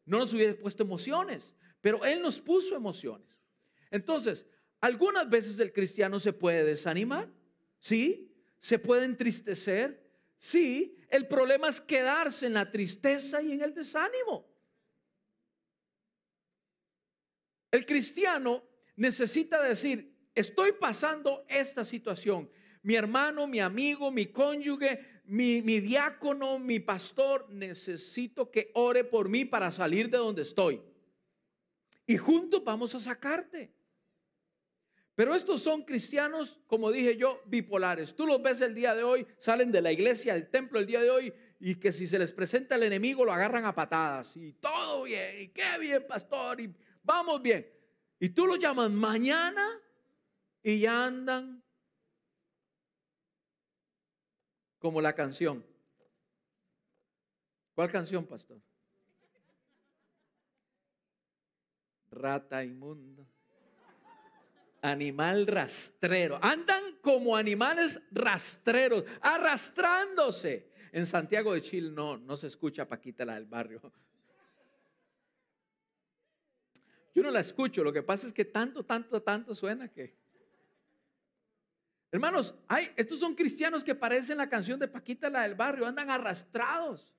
no 0.03 0.17
nos 0.17 0.33
hubiese 0.33 0.55
puesto 0.55 0.81
emociones, 0.81 1.53
pero 1.79 2.03
Él 2.03 2.23
nos 2.23 2.41
puso 2.41 2.75
emociones. 2.75 3.37
Entonces, 3.91 4.47
algunas 4.81 5.29
veces 5.29 5.59
el 5.59 5.71
cristiano 5.71 6.19
se 6.19 6.33
puede 6.33 6.63
desanimar, 6.63 7.29
¿sí? 7.77 8.33
Se 8.57 8.79
puede 8.79 9.05
entristecer, 9.05 10.09
sí. 10.39 10.97
El 11.11 11.27
problema 11.27 11.69
es 11.69 11.79
quedarse 11.79 12.47
en 12.47 12.55
la 12.55 12.71
tristeza 12.71 13.43
y 13.43 13.51
en 13.51 13.61
el 13.61 13.75
desánimo. 13.75 14.52
El 17.73 17.87
cristiano 17.87 18.63
necesita 18.97 19.59
decir, 19.63 20.15
estoy 20.35 20.73
pasando 20.73 21.43
esta 21.49 21.83
situación. 21.83 22.47
Mi 22.83 22.93
hermano, 22.93 23.47
mi 23.47 23.59
amigo, 23.59 24.11
mi 24.11 24.27
cónyuge, 24.27 25.03
mi, 25.23 25.59
diácono, 25.61 26.59
mi 26.59 26.79
pastor, 26.79 27.49
necesito 27.49 28.51
que 28.51 28.69
ore 28.75 29.03
por 29.03 29.27
mí 29.27 29.43
para 29.43 29.71
salir 29.71 30.11
de 30.11 30.19
donde 30.19 30.43
estoy. 30.43 30.83
Y 32.05 32.15
juntos 32.15 32.63
vamos 32.63 32.93
a 32.93 32.99
sacarte. 32.99 33.73
Pero 35.15 35.33
estos 35.33 35.63
son 35.63 35.81
cristianos, 35.81 36.59
como 36.67 36.91
dije 36.91 37.17
yo, 37.17 37.41
bipolares. 37.47 38.15
Tú 38.15 38.27
los 38.27 38.39
ves 38.39 38.61
el 38.61 38.75
día 38.75 38.93
de 38.93 39.01
hoy, 39.01 39.25
salen 39.39 39.71
de 39.71 39.81
la 39.81 39.91
iglesia, 39.91 40.35
del 40.35 40.47
templo 40.47 40.77
el 40.77 40.85
día 40.85 41.01
de 41.01 41.09
hoy, 41.09 41.33
y 41.59 41.73
que 41.75 41.91
si 41.91 42.05
se 42.05 42.19
les 42.19 42.31
presenta 42.33 42.75
el 42.75 42.83
enemigo 42.83 43.25
lo 43.25 43.33
agarran 43.33 43.65
a 43.65 43.73
patadas. 43.73 44.37
Y 44.37 44.53
todo 44.53 45.03
bien, 45.03 45.41
y 45.41 45.47
qué 45.47 45.79
bien, 45.79 46.05
pastor, 46.07 46.61
y 46.61 46.71
vamos 47.03 47.41
bien. 47.41 47.69
Y 48.19 48.29
tú 48.29 48.47
lo 48.47 48.55
llamas 48.55 48.89
mañana 48.89 49.79
y 50.61 50.79
ya 50.79 51.05
andan 51.05 51.61
como 54.79 55.01
la 55.01 55.13
canción. 55.13 55.65
¿Cuál 57.75 57.91
canción, 57.91 58.25
pastor? 58.25 58.61
Rata 62.11 62.63
inmundo. 62.63 63.27
Animal 64.81 65.47
rastrero. 65.47 66.37
Andan 66.41 66.97
como 67.01 67.35
animales 67.35 68.01
rastreros, 68.11 69.03
arrastrándose. 69.21 70.71
En 70.91 71.05
Santiago 71.07 71.53
de 71.53 71.61
Chile 71.61 71.89
no, 71.89 72.17
no 72.17 72.37
se 72.37 72.47
escucha 72.47 72.87
Paquita 72.87 73.25
la 73.25 73.35
del 73.35 73.45
barrio. 73.45 73.81
Yo 77.13 77.21
no 77.21 77.29
la 77.29 77.41
escucho, 77.41 77.83
lo 77.83 77.93
que 77.93 78.01
pasa 78.01 78.25
es 78.25 78.33
que 78.33 78.45
tanto, 78.45 78.83
tanto, 78.83 79.21
tanto 79.21 79.53
suena 79.53 79.87
que... 79.87 80.15
Hermanos, 82.11 82.55
hay, 82.67 82.91
estos 82.95 83.19
son 83.19 83.35
cristianos 83.35 83.83
que 83.83 83.95
parecen 83.95 84.37
la 84.37 84.49
canción 84.49 84.79
de 84.79 84.87
Paquita, 84.87 85.29
la 85.29 85.43
del 85.43 85.55
barrio, 85.55 85.85
andan 85.85 86.09
arrastrados. 86.09 87.13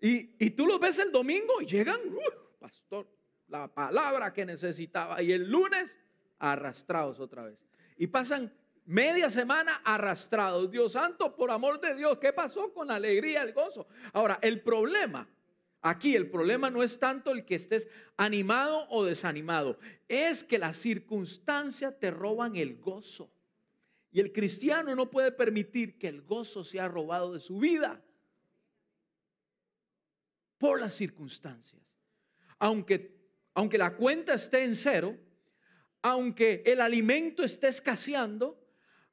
Y, 0.00 0.50
tú 0.50 0.66
los 0.66 0.80
ves 0.80 0.98
el 0.98 1.12
domingo 1.12 1.60
y 1.60 1.66
llegan, 1.66 2.00
uh, 2.08 2.58
pastor, 2.58 3.08
la 3.48 3.72
palabra 3.72 4.32
que 4.32 4.44
necesitaba. 4.44 5.22
Y 5.22 5.32
el 5.32 5.48
lunes, 5.50 5.94
arrastrados 6.38 7.20
otra 7.20 7.44
vez. 7.44 7.64
Y 7.96 8.08
pasan 8.08 8.52
media 8.84 9.30
semana 9.30 9.80
arrastrados. 9.84 10.70
Dios 10.70 10.92
santo, 10.92 11.36
por 11.36 11.50
amor 11.50 11.80
de 11.80 11.94
Dios, 11.94 12.18
¿qué 12.18 12.32
pasó 12.32 12.72
con 12.72 12.88
la 12.88 12.96
alegría, 12.96 13.42
el 13.42 13.52
gozo? 13.52 13.86
Ahora, 14.12 14.38
el 14.42 14.60
problema 14.60 15.28
Aquí 15.82 16.14
el 16.14 16.30
problema 16.30 16.70
no 16.70 16.84
es 16.84 16.98
tanto 17.00 17.32
el 17.32 17.44
que 17.44 17.56
estés 17.56 17.88
animado 18.16 18.86
o 18.88 19.04
desanimado, 19.04 19.78
es 20.08 20.44
que 20.44 20.56
las 20.56 20.76
circunstancias 20.76 21.98
te 21.98 22.12
roban 22.12 22.54
el 22.54 22.78
gozo. 22.78 23.32
Y 24.12 24.20
el 24.20 24.32
cristiano 24.32 24.94
no 24.94 25.10
puede 25.10 25.32
permitir 25.32 25.98
que 25.98 26.06
el 26.06 26.22
gozo 26.22 26.62
sea 26.62 26.86
robado 26.86 27.32
de 27.32 27.40
su 27.40 27.58
vida 27.58 28.00
por 30.56 30.78
las 30.78 30.94
circunstancias. 30.94 31.82
Aunque, 32.60 33.16
aunque 33.54 33.78
la 33.78 33.96
cuenta 33.96 34.34
esté 34.34 34.62
en 34.62 34.76
cero, 34.76 35.18
aunque 36.00 36.62
el 36.64 36.80
alimento 36.80 37.42
esté 37.42 37.66
escaseando, 37.68 38.64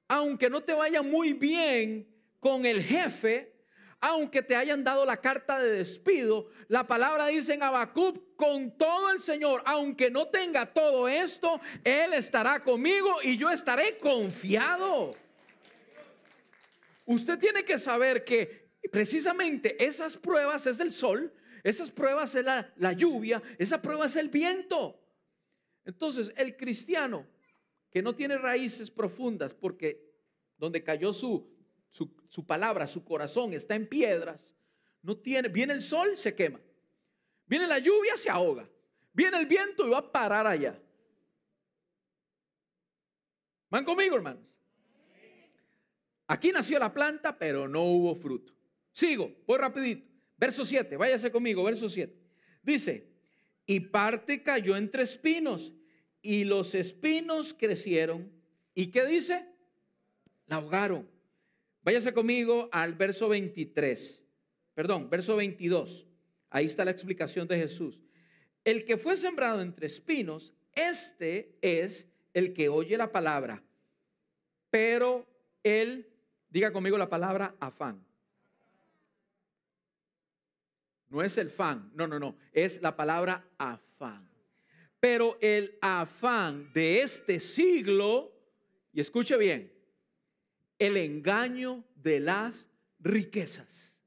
aunque 0.08 0.52
no 0.52 0.62
te 0.62 0.74
vaya 0.74 1.02
muy 1.02 1.34
bien 1.34 2.08
con 2.40 2.68
el 2.68 2.84
jefe, 2.84 3.59
aunque 4.02 4.42
te 4.42 4.56
hayan 4.56 4.84
dado 4.84 5.06
la 5.06 5.18
carta 5.18 5.60
de 5.60 5.72
despido, 5.72 6.50
la 6.68 6.88
palabra 6.88 7.28
dice 7.28 7.54
en 7.54 7.64
Habacuc, 7.64 8.36
con 8.36 8.78
todo 8.78 9.12
el 9.12 9.20
Señor, 9.20 9.62
aunque 9.66 10.10
no 10.10 10.28
tenga 10.28 10.74
todo 10.74 11.08
esto, 11.08 11.60
Él 11.84 12.14
estará 12.14 12.64
conmigo 12.64 13.18
y 13.22 13.38
yo 13.38 13.50
estaré 13.50 13.98
confiado. 13.98 15.12
Usted 17.06 17.38
tiene 17.40 17.66
que 17.66 17.78
saber 17.78 18.24
que 18.24 18.70
precisamente 18.92 19.84
esas 19.84 20.16
pruebas 20.16 20.66
es 20.68 20.80
el 20.80 20.94
sol, 20.94 21.34
esas 21.64 21.92
pruebas 21.92 22.36
es 22.36 22.46
la, 22.46 22.72
la 22.78 22.94
lluvia, 22.94 23.42
esa 23.58 23.82
prueba 23.82 24.06
es 24.06 24.16
el 24.16 24.30
viento. 24.30 24.98
Entonces, 25.84 26.32
el 26.38 26.56
cristiano 26.56 27.28
que 27.90 28.02
no 28.02 28.16
tiene 28.16 28.38
raíces 28.38 28.92
profundas 28.92 29.54
porque 29.54 30.08
donde 30.58 30.84
cayó 30.84 31.12
su 31.12 31.59
su, 31.90 32.46
palabra, 32.46 32.88
su 32.88 33.04
corazón 33.04 33.54
está 33.54 33.76
en 33.76 33.88
piedras, 33.88 34.56
no 35.02 35.18
tiene, 35.18 35.50
viene 35.50 35.74
el 35.74 35.82
sol, 35.82 36.18
se 36.18 36.36
quema. 36.36 36.60
Viene 37.46 37.68
la 37.68 37.80
lluvia, 37.80 38.16
se 38.16 38.30
ahoga. 38.30 38.70
Viene 39.14 39.38
el 39.38 39.46
viento 39.46 39.88
y 39.88 39.90
va 39.90 40.00
a 40.00 40.12
parar 40.12 40.46
allá. 40.46 40.80
¿Van 43.70 43.84
conmigo, 43.84 44.16
hermanos? 44.16 44.56
Aquí 46.28 46.52
nació 46.52 46.78
la 46.78 46.94
planta, 46.94 47.38
pero 47.38 47.68
no 47.68 47.84
hubo 47.84 48.14
fruto. 48.16 48.54
Sigo, 48.94 49.36
voy 49.48 49.58
rapidito. 49.58 50.08
Verso 50.38 50.64
7, 50.64 50.96
váyase 50.96 51.32
conmigo, 51.32 51.64
verso 51.64 51.90
7. 51.90 52.16
Dice, 52.62 53.10
y 53.66 53.80
parte 53.80 54.44
cayó 54.44 54.78
entre 54.78 55.04
espinos, 55.04 55.74
y 56.22 56.44
los 56.44 56.76
espinos 56.76 57.54
crecieron. 57.54 58.32
¿Y 58.76 58.88
qué 58.88 59.06
dice? 59.06 59.48
La 60.46 60.58
ahogaron. 60.58 61.10
Váyase 61.82 62.14
conmigo 62.14 62.70
al 62.72 62.94
verso 62.94 63.30
23, 63.30 64.22
perdón, 64.74 65.10
verso 65.10 65.36
22. 65.36 66.08
Ahí 66.50 66.66
está 66.66 66.84
la 66.84 66.92
explicación 66.92 67.48
de 67.48 67.58
Jesús. 67.58 68.00
El 68.64 68.84
que 68.84 68.98
fue 68.98 69.16
sembrado 69.16 69.62
entre 69.62 69.88
espinos, 69.88 70.54
este 70.76 71.58
es 71.62 72.08
el 72.34 72.54
que 72.54 72.70
oye 72.70 72.98
la 72.98 73.12
palabra, 73.12 73.64
pero 74.70 75.26
él, 75.64 76.08
diga 76.50 76.72
conmigo 76.72 76.98
la 76.98 77.10
palabra 77.10 77.56
afán. 77.60 78.06
No 81.10 81.24
es 81.24 81.38
el 81.38 81.50
fan, 81.50 81.92
no, 81.96 82.08
no, 82.08 82.20
no, 82.20 82.38
es 82.54 82.82
la 82.82 82.96
palabra 82.96 83.48
afán. 83.58 84.30
Pero 85.00 85.38
el 85.42 85.78
afán 85.82 86.72
de 86.74 87.02
este 87.02 87.40
siglo, 87.40 88.34
y 88.94 89.00
escuche 89.00 89.38
bien, 89.38 89.79
el 90.80 90.98
engaño 90.98 91.84
de 91.96 92.20
las 92.20 92.70
riquezas. 93.00 94.02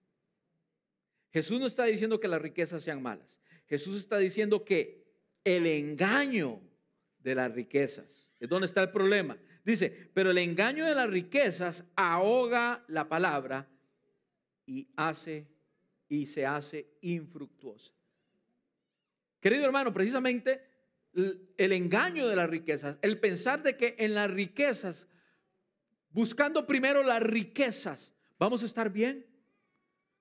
Jesús 1.32 1.60
no 1.60 1.66
está 1.66 1.84
diciendo 1.84 2.18
que 2.18 2.28
las 2.28 2.42
riquezas 2.42 2.82
sean 2.82 3.02
malas. 3.02 3.40
Jesús 3.66 3.96
está 3.96 4.18
diciendo 4.18 4.64
que 4.64 5.06
el 5.44 5.66
engaño 5.66 6.60
de 7.18 7.34
las 7.34 7.52
riquezas 7.52 8.32
es 8.40 8.48
donde 8.48 8.66
está 8.66 8.82
el 8.82 8.90
problema. 8.90 9.38
Dice, 9.64 10.10
pero 10.12 10.30
el 10.30 10.38
engaño 10.38 10.84
de 10.84 10.94
las 10.94 11.08
riquezas 11.08 11.84
ahoga 11.94 12.84
la 12.88 13.08
palabra 13.08 13.68
y 14.66 14.88
hace 14.96 15.46
y 16.08 16.26
se 16.26 16.44
hace 16.44 16.88
infructuosa. 17.00 17.92
Querido 19.40 19.64
hermano, 19.64 19.92
precisamente 19.92 20.62
el 21.14 21.72
engaño 21.72 22.28
de 22.28 22.36
las 22.36 22.50
riquezas, 22.50 22.98
el 23.02 23.18
pensar 23.18 23.62
de 23.62 23.76
que 23.76 23.96
en 23.98 24.14
las 24.14 24.30
riquezas, 24.30 25.08
buscando 26.12 26.66
primero 26.66 27.02
las 27.02 27.22
riquezas, 27.22 28.14
vamos 28.38 28.62
a 28.62 28.66
estar 28.66 28.90
bien, 28.90 29.26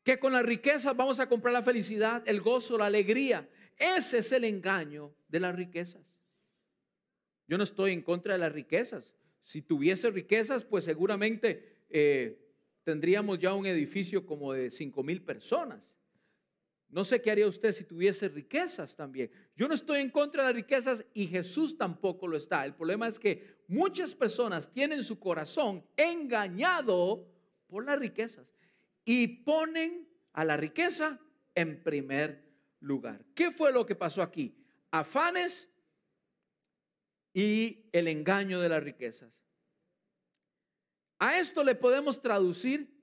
que 0.03 0.19
con 0.19 0.33
las 0.33 0.43
riquezas 0.43 0.95
vamos 0.95 1.19
a 1.19 1.29
comprar 1.29 1.53
la 1.53 1.61
felicidad, 1.61 2.23
el 2.25 2.41
gozo, 2.41 2.77
la 2.77 2.87
alegría. 2.87 3.47
Ese 3.77 4.19
es 4.19 4.31
el 4.31 4.43
engaño 4.45 5.13
de 5.27 5.39
las 5.39 5.55
riquezas. 5.55 6.01
Yo 7.47 7.57
no 7.57 7.63
estoy 7.63 7.91
en 7.91 8.01
contra 8.01 8.33
de 8.33 8.39
las 8.39 8.51
riquezas. 8.51 9.13
Si 9.43 9.61
tuviese 9.61 10.09
riquezas, 10.09 10.63
pues 10.63 10.83
seguramente 10.85 11.83
eh, 11.89 12.39
tendríamos 12.83 13.39
ya 13.39 13.53
un 13.53 13.65
edificio 13.65 14.25
como 14.25 14.53
de 14.53 14.71
cinco 14.71 15.03
mil 15.03 15.21
personas. 15.21 15.95
No 16.91 17.05
sé 17.05 17.21
qué 17.21 17.31
haría 17.31 17.47
usted 17.47 17.71
si 17.71 17.85
tuviese 17.85 18.27
riquezas 18.27 18.97
también. 18.97 19.31
Yo 19.55 19.67
no 19.69 19.73
estoy 19.73 20.01
en 20.01 20.09
contra 20.09 20.43
de 20.43 20.49
las 20.49 20.55
riquezas 20.55 21.05
y 21.13 21.25
Jesús 21.25 21.77
tampoco 21.77 22.27
lo 22.27 22.35
está. 22.35 22.65
El 22.65 22.75
problema 22.75 23.07
es 23.07 23.17
que 23.17 23.63
muchas 23.69 24.13
personas 24.13 24.69
tienen 24.69 25.01
su 25.01 25.17
corazón 25.17 25.85
engañado 25.95 27.25
por 27.67 27.85
las 27.85 27.97
riquezas 27.97 28.53
y 29.05 29.27
ponen 29.27 30.05
a 30.33 30.43
la 30.43 30.57
riqueza 30.57 31.17
en 31.55 31.81
primer 31.81 32.43
lugar. 32.81 33.25
¿Qué 33.33 33.51
fue 33.51 33.71
lo 33.71 33.85
que 33.85 33.95
pasó 33.95 34.21
aquí? 34.21 34.53
Afanes 34.91 35.69
y 37.33 37.85
el 37.93 38.09
engaño 38.09 38.59
de 38.59 38.67
las 38.67 38.83
riquezas. 38.83 39.41
A 41.19 41.39
esto 41.39 41.63
le 41.63 41.75
podemos 41.75 42.19
traducir 42.19 43.00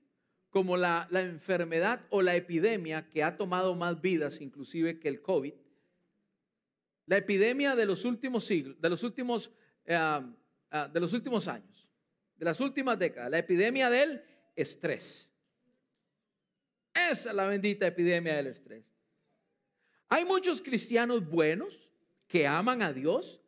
como 0.49 0.77
la, 0.77 1.07
enfermedad 1.11 2.01
o 2.09 2.21
la 2.21 2.35
epidemia 2.35 3.07
que 3.09 3.23
ha 3.23 3.37
tomado 3.37 3.75
más 3.75 4.01
vidas, 4.01 4.41
inclusive 4.41 4.99
que 4.99 5.07
el 5.07 5.21
COVID, 5.21 5.53
la 7.05 7.17
epidemia 7.17 7.75
de 7.75 7.85
los 7.85 8.05
últimos 8.05 8.45
siglos, 8.45 8.79
de 8.79 8.89
los 8.89 9.03
últimos, 9.03 9.51
eh, 9.85 9.95
ah, 9.95 10.87
de 10.91 10.99
los 10.99 11.13
últimos 11.13 11.47
años, 11.47 11.87
de 12.35 12.45
las 12.45 12.59
últimas 12.59 12.97
décadas, 12.97 13.29
la 13.29 13.39
epidemia 13.39 13.89
del 13.89 14.23
estrés. 14.55 15.29
Esa 16.93 17.29
es 17.29 17.35
la 17.35 17.45
bendita 17.45 17.87
epidemia 17.87 18.35
del 18.35 18.47
estrés. 18.47 18.83
Hay 20.09 20.25
muchos 20.25 20.61
cristianos 20.61 21.27
buenos 21.27 21.89
que 22.27 22.47
aman 22.47 22.81
a 22.81 22.91
Dios, 22.91 23.41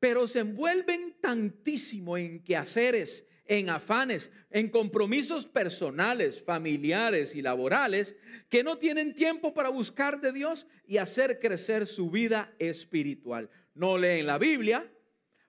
pero 0.00 0.26
se 0.26 0.40
envuelven 0.40 1.16
tantísimo 1.20 2.16
en 2.16 2.42
quehaceres, 2.42 3.26
en 3.48 3.70
afanes, 3.70 4.30
en 4.50 4.68
compromisos 4.68 5.46
personales, 5.46 6.42
familiares 6.42 7.34
y 7.34 7.42
laborales, 7.42 8.16
que 8.48 8.64
no 8.64 8.78
tienen 8.78 9.14
tiempo 9.14 9.54
para 9.54 9.68
buscar 9.68 10.20
de 10.20 10.32
Dios 10.32 10.66
y 10.86 10.98
hacer 10.98 11.38
crecer 11.38 11.86
su 11.86 12.10
vida 12.10 12.52
espiritual. 12.58 13.48
No 13.74 13.98
leen 13.98 14.26
la 14.26 14.38
Biblia, 14.38 14.90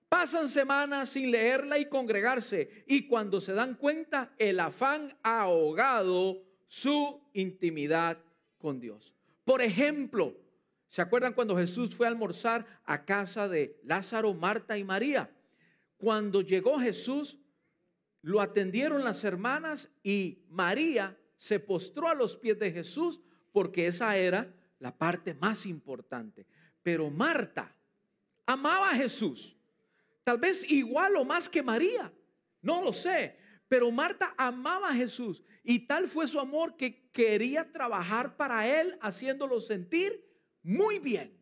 pasan 0.08 0.48
semanas 0.48 1.10
sin 1.10 1.30
leerla 1.30 1.78
y 1.78 1.86
congregarse, 1.86 2.84
y 2.86 3.06
cuando 3.06 3.40
se 3.40 3.52
dan 3.52 3.74
cuenta, 3.74 4.32
el 4.38 4.60
afán 4.60 5.16
ha 5.22 5.42
ahogado 5.42 6.42
su 6.66 7.20
intimidad 7.32 8.18
con 8.58 8.80
Dios. 8.80 9.14
Por 9.44 9.62
ejemplo, 9.62 10.36
¿se 10.86 11.00
acuerdan 11.00 11.32
cuando 11.32 11.56
Jesús 11.56 11.94
fue 11.94 12.06
a 12.06 12.10
almorzar 12.10 12.66
a 12.84 13.04
casa 13.04 13.48
de 13.48 13.78
Lázaro, 13.82 14.34
Marta 14.34 14.76
y 14.76 14.84
María? 14.84 15.30
Cuando 15.96 16.42
llegó 16.42 16.78
Jesús, 16.78 17.38
lo 18.22 18.40
atendieron 18.40 19.04
las 19.04 19.24
hermanas 19.24 19.90
y 20.02 20.44
María 20.48 21.16
se 21.36 21.60
postró 21.60 22.08
a 22.08 22.14
los 22.14 22.36
pies 22.36 22.58
de 22.58 22.72
Jesús 22.72 23.20
porque 23.52 23.86
esa 23.86 24.16
era 24.16 24.52
la 24.78 24.96
parte 24.96 25.34
más 25.34 25.66
importante. 25.66 26.46
Pero 26.82 27.10
Marta 27.10 27.74
amaba 28.46 28.90
a 28.90 28.96
Jesús, 28.96 29.56
tal 30.24 30.38
vez 30.38 30.68
igual 30.70 31.16
o 31.16 31.24
más 31.24 31.48
que 31.48 31.62
María, 31.62 32.12
no 32.60 32.82
lo 32.82 32.92
sé, 32.92 33.36
pero 33.68 33.90
Marta 33.90 34.34
amaba 34.36 34.88
a 34.88 34.94
Jesús 34.94 35.42
y 35.62 35.86
tal 35.86 36.08
fue 36.08 36.26
su 36.26 36.40
amor 36.40 36.76
que 36.76 37.10
quería 37.10 37.70
trabajar 37.70 38.36
para 38.36 38.66
él 38.80 38.98
haciéndolo 39.00 39.60
sentir 39.60 40.24
muy 40.62 40.98
bien. 40.98 41.37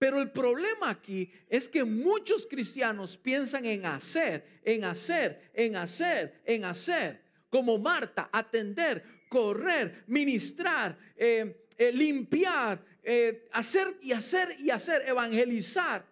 Pero 0.00 0.18
el 0.18 0.32
problema 0.32 0.88
aquí 0.88 1.30
es 1.46 1.68
que 1.68 1.84
muchos 1.84 2.46
cristianos 2.46 3.18
piensan 3.18 3.66
en 3.66 3.84
hacer, 3.84 4.60
en 4.64 4.84
hacer, 4.84 5.50
en 5.52 5.76
hacer, 5.76 6.40
en 6.46 6.64
hacer, 6.64 7.22
como 7.50 7.76
Marta, 7.76 8.30
atender, 8.32 9.04
correr, 9.28 10.04
ministrar, 10.06 10.96
eh, 11.14 11.66
eh, 11.76 11.92
limpiar, 11.92 12.82
eh, 13.02 13.46
hacer 13.52 13.98
y 14.00 14.12
hacer 14.12 14.56
y 14.58 14.70
hacer, 14.70 15.06
evangelizar 15.06 16.06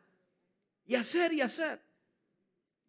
y 0.84 0.94
hacer 0.94 1.32
y 1.32 1.40
hacer. 1.40 1.80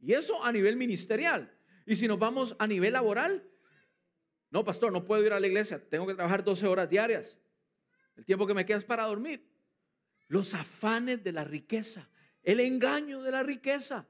Y 0.02 0.12
eso 0.12 0.44
a 0.44 0.52
nivel 0.52 0.76
ministerial. 0.76 1.50
Y 1.86 1.96
si 1.96 2.10
nos 2.10 2.20
vamos 2.20 2.58
a 2.60 2.68
nivel 2.68 2.92
laboral, 2.92 3.42
no, 4.52 4.66
pastor, 4.66 4.92
no 4.92 5.06
puedo 5.06 5.26
ir 5.26 5.32
a 5.32 5.40
la 5.40 5.48
iglesia, 5.48 5.82
tengo 5.82 6.06
que 6.06 6.16
trabajar 6.16 6.44
12 6.44 6.68
horas 6.68 6.90
diarias. 6.90 7.38
El 8.18 8.26
tiempo 8.26 8.46
que 8.46 8.54
me 8.54 8.66
queda 8.66 8.80
es 8.80 8.84
para 8.84 9.06
dormir 9.06 9.50
los 10.30 10.54
afanes 10.54 11.24
de 11.24 11.34
la 11.34 11.44
riqueza, 11.44 12.08
el 12.44 12.62
engaño 12.62 13.22
de 13.22 13.32
la 13.32 13.44
riqueza. 13.44 14.08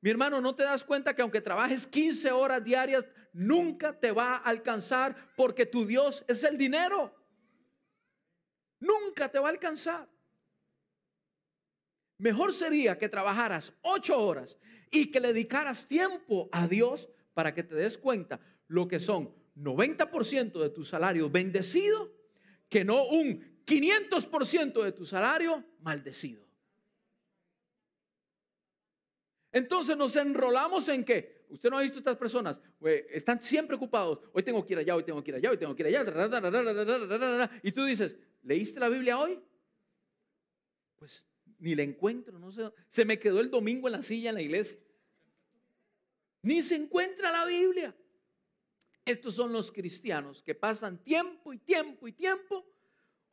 Mi 0.00 0.10
hermano, 0.10 0.40
¿no 0.40 0.54
te 0.54 0.62
das 0.62 0.84
cuenta 0.84 1.14
que 1.14 1.22
aunque 1.22 1.40
trabajes 1.40 1.86
15 1.86 2.30
horas 2.30 2.64
diarias, 2.64 3.04
nunca 3.32 3.98
te 3.98 4.12
va 4.12 4.36
a 4.36 4.38
alcanzar 4.38 5.14
porque 5.36 5.66
tu 5.66 5.84
Dios 5.84 6.24
es 6.28 6.44
el 6.44 6.56
dinero? 6.56 7.14
Nunca 8.78 9.28
te 9.28 9.38
va 9.38 9.48
a 9.48 9.50
alcanzar. 9.50 10.08
Mejor 12.18 12.52
sería 12.52 12.96
que 12.96 13.08
trabajaras 13.08 13.72
8 13.82 14.18
horas 14.18 14.58
y 14.90 15.10
que 15.10 15.20
le 15.20 15.32
dedicaras 15.32 15.86
tiempo 15.86 16.48
a 16.52 16.68
Dios 16.68 17.10
para 17.34 17.52
que 17.52 17.64
te 17.64 17.74
des 17.74 17.98
cuenta 17.98 18.40
lo 18.68 18.86
que 18.86 19.00
son 19.00 19.34
90% 19.56 20.62
de 20.62 20.70
tu 20.70 20.84
salario 20.84 21.28
bendecido, 21.28 22.12
que 22.68 22.84
no 22.84 23.04
un 23.06 23.55
500% 23.66 24.82
de 24.84 24.92
tu 24.92 25.04
salario 25.04 25.64
maldecido. 25.80 26.46
Entonces 29.52 29.96
nos 29.96 30.14
enrolamos 30.16 30.88
en 30.88 31.04
que, 31.04 31.46
usted 31.48 31.70
no 31.70 31.78
ha 31.78 31.82
visto 31.82 31.98
estas 31.98 32.16
personas, 32.16 32.60
están 33.10 33.42
siempre 33.42 33.76
ocupados, 33.76 34.18
hoy 34.32 34.42
tengo 34.42 34.64
que 34.64 34.74
ir 34.74 34.78
allá, 34.80 34.94
hoy 34.94 35.02
tengo 35.02 35.24
que 35.24 35.30
ir 35.30 35.36
allá, 35.36 35.50
hoy 35.50 35.56
tengo 35.56 35.74
que 35.74 35.82
ir 35.82 35.96
allá, 35.96 37.50
y 37.62 37.72
tú 37.72 37.84
dices, 37.84 38.16
¿leíste 38.42 38.78
la 38.78 38.88
Biblia 38.88 39.18
hoy? 39.18 39.40
Pues 40.96 41.24
ni 41.58 41.74
la 41.74 41.82
encuentro, 41.82 42.38
no 42.38 42.50
sé, 42.50 42.70
se 42.88 43.04
me 43.04 43.18
quedó 43.18 43.40
el 43.40 43.50
domingo 43.50 43.88
en 43.88 43.92
la 43.92 44.02
silla 44.02 44.28
en 44.28 44.34
la 44.34 44.42
iglesia. 44.42 44.78
Ni 46.42 46.62
se 46.62 46.76
encuentra 46.76 47.32
la 47.32 47.44
Biblia. 47.44 47.96
Estos 49.04 49.34
son 49.34 49.52
los 49.52 49.72
cristianos 49.72 50.42
que 50.42 50.54
pasan 50.54 51.02
tiempo 51.02 51.52
y 51.52 51.58
tiempo 51.58 52.06
y 52.06 52.12
tiempo 52.12 52.66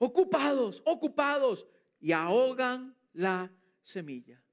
ocupados, 0.04 0.82
ocupados, 0.86 1.66
y 2.00 2.12
ahogan 2.12 2.96
la 3.14 3.50
semilla. 3.82 4.44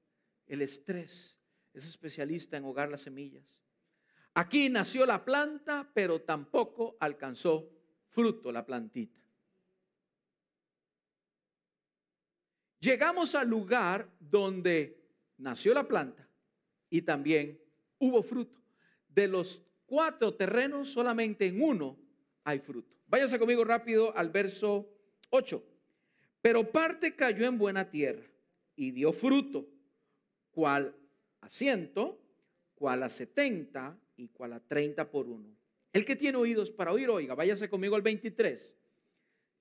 El 0.45 0.61
estrés 0.61 1.37
es 1.73 1.85
especialista 1.85 2.57
en 2.57 2.63
ahogar 2.63 2.89
las 2.89 3.01
semillas. 3.01 3.61
Aquí 4.33 4.69
nació 4.69 5.05
la 5.05 5.25
planta, 5.25 5.91
pero 5.93 6.21
tampoco 6.21 6.95
alcanzó 6.99 7.69
fruto 8.07 8.51
la 8.51 8.65
plantita. 8.65 9.19
Llegamos 12.79 13.35
al 13.35 13.49
lugar 13.49 14.09
donde 14.19 15.03
nació 15.37 15.73
la 15.73 15.87
planta 15.87 16.27
y 16.89 17.01
también 17.01 17.61
hubo 17.99 18.23
fruto. 18.23 18.59
De 19.07 19.27
los 19.27 19.61
cuatro 19.85 20.33
terrenos, 20.35 20.89
solamente 20.89 21.45
en 21.45 21.61
uno 21.61 21.99
hay 22.45 22.59
fruto. 22.59 22.95
Váyase 23.07 23.37
conmigo 23.37 23.65
rápido 23.65 24.15
al 24.15 24.29
verso 24.29 24.89
8. 25.31 25.63
Pero 26.41 26.71
parte 26.71 27.15
cayó 27.15 27.45
en 27.45 27.57
buena 27.57 27.89
tierra 27.89 28.23
y 28.75 28.91
dio 28.91 29.11
fruto, 29.11 29.67
cual 30.51 30.95
a 31.41 31.49
ciento, 31.49 32.19
cual 32.75 33.03
a 33.03 33.09
setenta 33.09 33.97
y 34.15 34.27
cual 34.27 34.53
a 34.53 34.59
treinta 34.59 35.09
por 35.09 35.27
uno. 35.27 35.55
El 35.93 36.05
que 36.05 36.15
tiene 36.15 36.37
oídos 36.37 36.71
para 36.71 36.91
oír, 36.91 37.09
oiga, 37.09 37.35
váyase 37.35 37.69
conmigo 37.69 37.95
al 37.95 38.01
23. 38.01 38.73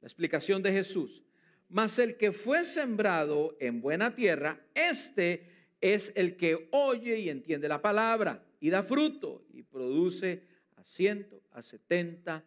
La 0.01 0.07
explicación 0.07 0.63
de 0.63 0.73
Jesús. 0.73 1.25
Mas 1.69 1.99
el 1.99 2.17
que 2.17 2.33
fue 2.33 2.65
sembrado 2.65 3.57
en 3.61 3.81
buena 3.81 4.15
tierra, 4.15 4.61
este 4.75 5.47
es 5.81 6.13
el 6.17 6.37
que 6.37 6.69
oye 6.73 7.19
y 7.19 7.31
entiende 7.31 7.69
la 7.69 7.81
palabra 7.81 8.45
y 8.59 8.71
da 8.71 8.83
fruto 8.83 9.47
y 9.53 9.63
produce 9.63 10.43
a 10.77 10.85
ciento, 10.85 11.43
a 11.53 11.63
setenta 11.63 12.45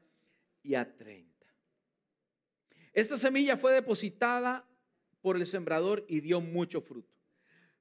y 0.61 0.75
a 0.75 0.95
treinta. 0.95 1.32
Esta 2.93 3.17
semilla 3.17 3.57
fue 3.57 3.73
depositada 3.73 4.65
por 5.21 5.35
el 5.35 5.47
sembrador 5.47 6.05
y 6.07 6.21
dio 6.21 6.41
mucho 6.41 6.81
fruto. 6.81 7.13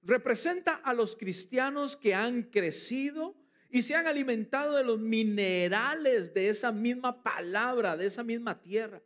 Representa 0.03 0.77
a 0.77 0.95
los 0.95 1.17
cristianos 1.17 1.97
que 1.97 2.15
han 2.15 2.43
crecido 2.45 3.37
y 3.71 3.83
se 3.83 3.95
han 3.95 4.07
alimentado 4.07 4.77
de 4.77 4.85
los 4.85 4.99
minerales 4.99 6.35
de 6.35 6.49
esa 6.49 6.73
misma 6.73 7.23
palabra, 7.23 7.97
de 7.97 8.07
esa 8.07 8.25
misma 8.25 8.61
tierra. 8.61 9.03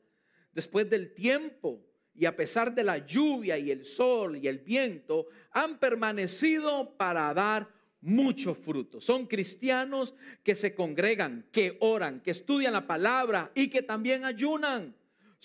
Después 0.53 0.89
del 0.89 1.13
tiempo 1.13 1.85
y 2.15 2.25
a 2.25 2.35
pesar 2.35 2.75
de 2.75 2.83
la 2.83 3.05
lluvia 3.05 3.59
y 3.59 3.71
el 3.71 3.85
sol 3.85 4.37
y 4.37 4.49
el 4.49 4.59
viento, 4.59 5.27
han 5.51 5.79
permanecido 5.79 6.97
para 6.97 7.33
dar 7.35 7.69
mucho 8.01 8.55
fruto. 8.55 9.01
Son 9.01 9.27
cristianos 9.27 10.15
que 10.43 10.55
se 10.55 10.75
congregan, 10.75 11.47
que 11.53 11.77
oran, 11.81 12.21
que 12.21 12.31
estudian 12.31 12.73
la 12.73 12.87
palabra 12.87 13.51
y 13.55 13.69
que 13.69 13.83
también 13.83 14.25
ayunan. 14.25 14.97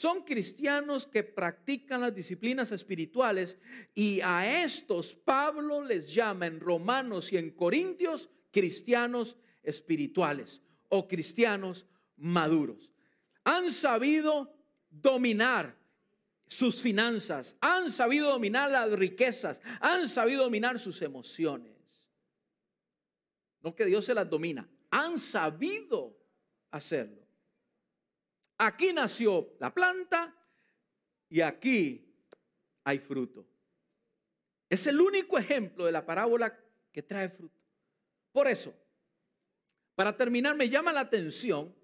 Son 0.02 0.24
cristianos 0.24 1.06
que 1.06 1.24
practican 1.24 2.02
las 2.02 2.16
disciplinas 2.16 2.72
espirituales 2.72 3.60
y 3.94 4.20
a 4.22 4.64
estos 4.64 5.14
Pablo 5.14 5.84
les 5.84 6.12
llama 6.12 6.48
en 6.48 6.60
Romanos 6.60 7.32
y 7.32 7.38
en 7.38 7.52
Corintios 7.52 8.28
cristianos 8.50 9.38
espirituales 9.62 10.64
o 10.90 11.08
cristianos 11.08 11.86
maduros. 12.18 12.92
Han 13.44 13.72
sabido 13.72 14.52
dominar 14.90 15.78
sus 16.48 16.82
finanzas, 16.82 17.56
han 17.62 17.92
sabido 17.92 18.32
dominar 18.32 18.72
las 18.72 18.92
riquezas, 18.94 19.62
han 19.82 20.10
sabido 20.10 20.46
dominar 20.46 20.80
sus 20.80 21.00
emociones. 21.04 21.78
No 23.62 23.76
que 23.76 23.86
Dios 23.86 24.06
se 24.06 24.16
las 24.16 24.28
domina, 24.28 24.68
han 24.90 25.20
sabido 25.20 26.18
hacerlo. 26.72 27.21
Aquí 28.64 28.94
nació 28.94 29.56
la 29.60 29.74
planta 29.74 30.36
y 31.28 31.42
aquí 31.42 32.14
hay 32.84 33.00
fruto. 33.00 33.48
Es 34.70 34.86
el 34.86 35.02
único 35.02 35.40
ejemplo 35.40 35.84
de 35.84 35.92
la 35.92 36.06
parábola 36.06 36.56
que 36.92 37.02
trae 37.02 37.28
fruto. 37.30 37.60
Por 38.32 38.48
eso, 38.48 38.72
para 39.96 40.16
terminar, 40.16 40.56
me 40.56 40.70
llama 40.70 40.94
la 40.94 41.00
atención 41.00 41.76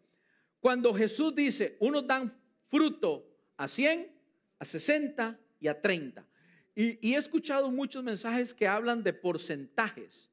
cuando 0.59 0.93
Jesús 0.93 1.33
dice, 1.33 1.77
unos 1.79 2.05
dan 2.05 2.39
fruto 2.67 3.27
a 3.57 3.67
100, 3.67 4.15
a 4.59 4.63
60 4.63 5.39
y 5.59 5.69
a 5.69 5.81
30. 5.81 6.27
Y, 6.75 7.11
he 7.11 7.17
escuchado 7.17 7.71
muchos 7.71 8.03
mensajes 8.03 8.53
que 8.53 8.67
hablan 8.67 9.01
de 9.01 9.13
porcentajes. 9.13 10.29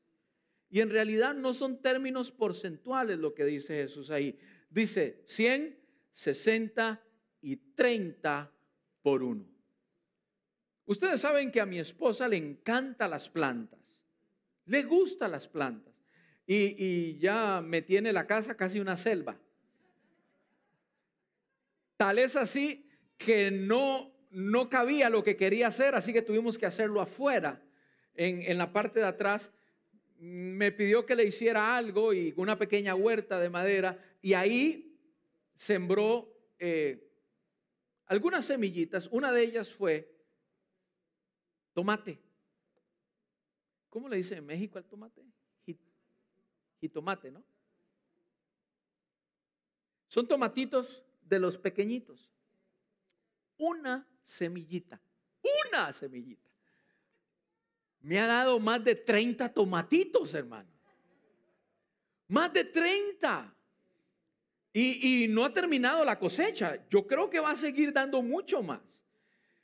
Y 0.69 0.83
en 0.83 0.91
realidad 0.91 1.35
no 1.35 1.55
son 1.55 1.81
términos 1.81 2.31
porcentuales 2.31 3.19
lo 3.19 3.33
que 3.33 3.47
dice 3.47 3.77
Jesús 3.77 4.11
ahí. 4.11 4.39
Dice 4.69 5.23
100, 5.25 5.84
60 6.15 7.03
y 7.43 7.57
30 7.57 8.51
por 9.03 9.23
uno. 9.23 9.45
Ustedes 10.87 11.21
saben 11.21 11.51
que 11.51 11.61
a 11.61 11.67
mi 11.67 11.79
esposa 11.79 12.29
le 12.29 12.37
encantan 12.37 13.11
las 13.11 13.29
plantas, 13.29 14.01
le 14.67 14.85
gustan 14.85 15.33
las 15.33 15.49
plantas 15.49 15.93
y, 16.47 16.77
y 16.79 17.19
ya 17.19 17.61
me 17.63 17.83
tiene 17.83 18.13
la 18.13 18.27
casa 18.27 18.57
casi 18.57 18.79
una 18.79 18.97
selva. 18.97 19.37
Tal 21.97 22.19
es 22.19 22.37
así 22.37 22.89
que 23.19 23.51
no, 23.51 24.13
no 24.31 24.71
cabía 24.71 25.11
lo 25.11 25.25
que 25.25 25.37
quería 25.37 25.67
hacer, 25.69 25.95
así 25.95 26.13
que 26.13 26.23
tuvimos 26.23 26.59
que 26.59 26.67
hacerlo 26.67 27.01
afuera, 27.01 27.61
en, 28.15 28.41
en 28.43 28.57
la 28.57 28.73
parte 28.73 29.01
de 29.01 29.07
atrás. 29.07 29.53
Me 30.19 30.71
pidió 30.71 31.07
que 31.07 31.17
le 31.17 31.25
hiciera 31.25 31.77
algo 31.77 32.15
y 32.15 32.33
una 32.37 32.57
pequeña 32.57 32.95
huerta 32.95 33.41
de 33.41 33.51
madera 33.51 33.99
y 34.23 34.35
ahí 34.35 34.94
sembró 35.55 36.35
eh, 36.59 37.11
algunas 38.07 38.45
semillitas. 38.45 39.09
Una 39.11 39.33
de 39.33 39.43
ellas 39.43 39.73
fue 39.73 40.15
tomate. 41.73 42.21
¿Cómo 43.89 44.09
le 44.09 44.17
dice 44.17 44.37
en 44.37 44.47
México 44.47 44.79
al 44.79 44.85
tomate? 44.87 45.25
Jitomate, 46.81 47.31
¿no? 47.31 47.43
Son 50.07 50.29
tomatitos 50.29 51.03
de 51.23 51.39
los 51.39 51.57
pequeñitos. 51.57 52.31
Una 53.57 54.07
semillita, 54.23 55.01
una 55.71 55.93
semillita. 55.93 56.51
Me 58.01 58.21
ha 58.21 58.27
dado 58.27 58.61
más 58.61 58.85
de 58.85 58.97
30 58.97 59.53
tomatitos, 59.55 60.35
hermano. 60.35 60.69
Más 62.29 62.53
de 62.53 62.65
30. 62.65 63.57
Y, 64.77 65.29
no 65.29 65.45
ha 65.45 65.53
terminado 65.53 66.05
la 66.05 66.19
cosecha. 66.19 66.85
Yo 66.91 67.07
creo 67.07 67.31
que 67.31 67.39
va 67.39 67.53
a 67.53 67.55
seguir 67.55 67.93
dando 67.93 68.21
mucho 68.23 68.61
más. 68.61 68.83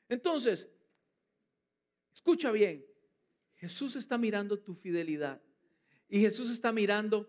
Entonces, 0.08 0.68
escucha 2.14 2.52
bien, 2.52 2.86
Jesús 3.56 3.96
está 3.96 4.16
mirando 4.16 4.56
tu 4.61 4.72
fidelidad. 4.72 5.42
Y 6.08 6.20
Jesús 6.20 6.48
está 6.48 6.70
mirando, 6.70 7.28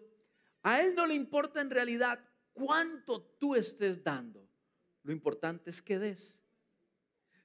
a 0.62 0.80
Él 0.80 0.94
no 0.94 1.08
le 1.08 1.16
importa 1.16 1.60
en 1.60 1.72
realidad 1.72 2.20
cuánto 2.54 3.24
tú 3.40 3.56
estés 3.56 4.04
dando. 4.04 4.48
Lo 5.02 5.12
importante 5.12 5.72
es 5.72 5.82
que 5.82 5.98
des. 5.98 6.40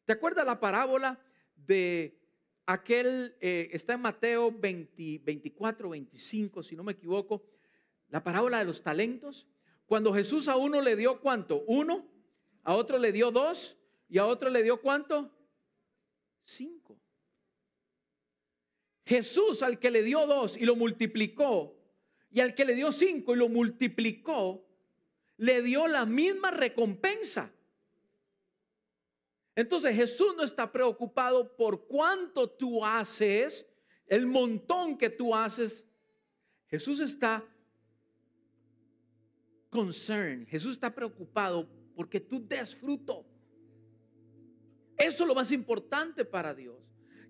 ¿Te 0.05 0.13
acuerdas 0.13 0.45
la 0.45 0.61
parábola 0.61 1.19
de 1.55 2.21
aquel, 2.67 3.35
eh, 3.41 3.71
está 3.73 3.95
en 3.95 4.03
Mateo 4.03 4.53
24, 4.53 5.89
25, 5.89 6.63
si 6.63 6.77
no 6.77 6.85
me 6.85 6.93
equivoco, 6.93 7.43
la 8.11 8.23
parábola 8.23 8.59
de 8.59 8.67
los 8.67 8.83
talentos? 8.83 9.47
Cuando 9.87 10.13
Jesús 10.13 10.49
a 10.49 10.57
uno 10.57 10.81
le 10.81 10.97
dio 10.97 11.21
cuánto? 11.21 11.65
Uno, 11.67 12.07
a 12.65 12.75
otro 12.75 12.99
le 12.99 13.13
dio 13.13 13.31
dos 13.31 13.77
y 14.09 14.19
a 14.19 14.27
otro 14.27 14.51
le 14.51 14.63
dio 14.63 14.81
cuánto? 14.81 15.31
Cinco. 16.45 16.99
Jesús 19.05 19.63
al 19.63 19.79
que 19.79 19.91
le 19.91 20.03
dio 20.03 20.27
dos 20.27 20.57
y 20.57 20.65
lo 20.65 20.75
multiplicó 20.75 21.77
y 22.31 22.41
al 22.41 22.55
que 22.55 22.65
le 22.65 22.75
dio 22.75 22.93
cinco 22.93 23.35
y 23.35 23.39
lo 23.39 23.49
multiplicó, 23.49 24.67
le 25.39 25.63
dio 25.63 25.87
la 25.87 26.05
misma 26.05 26.51
recompensa. 26.51 27.53
Entonces 29.55 29.97
Jesús 29.97 30.35
no 30.37 30.43
está 30.43 30.71
preocupado 30.71 31.57
por 31.57 31.87
cuánto 31.87 32.51
tú 32.51 32.85
haces, 32.85 33.67
el 34.07 34.27
montón 34.27 34.99
que 34.99 35.09
tú 35.09 35.35
haces. 35.35 35.87
Jesús 36.67 37.01
está 37.01 37.43
concern. 39.77 40.47
Jesús 40.47 40.73
está 40.73 40.95
preocupado 40.95 41.69
porque 41.95 42.19
tú 42.19 42.41
des 42.41 42.75
fruto. 42.75 43.27
Eso 44.97 45.25
es 45.25 45.29
lo 45.29 45.35
más 45.35 45.53
importante 45.53 46.25
para 46.25 46.55
Dios. 46.55 46.79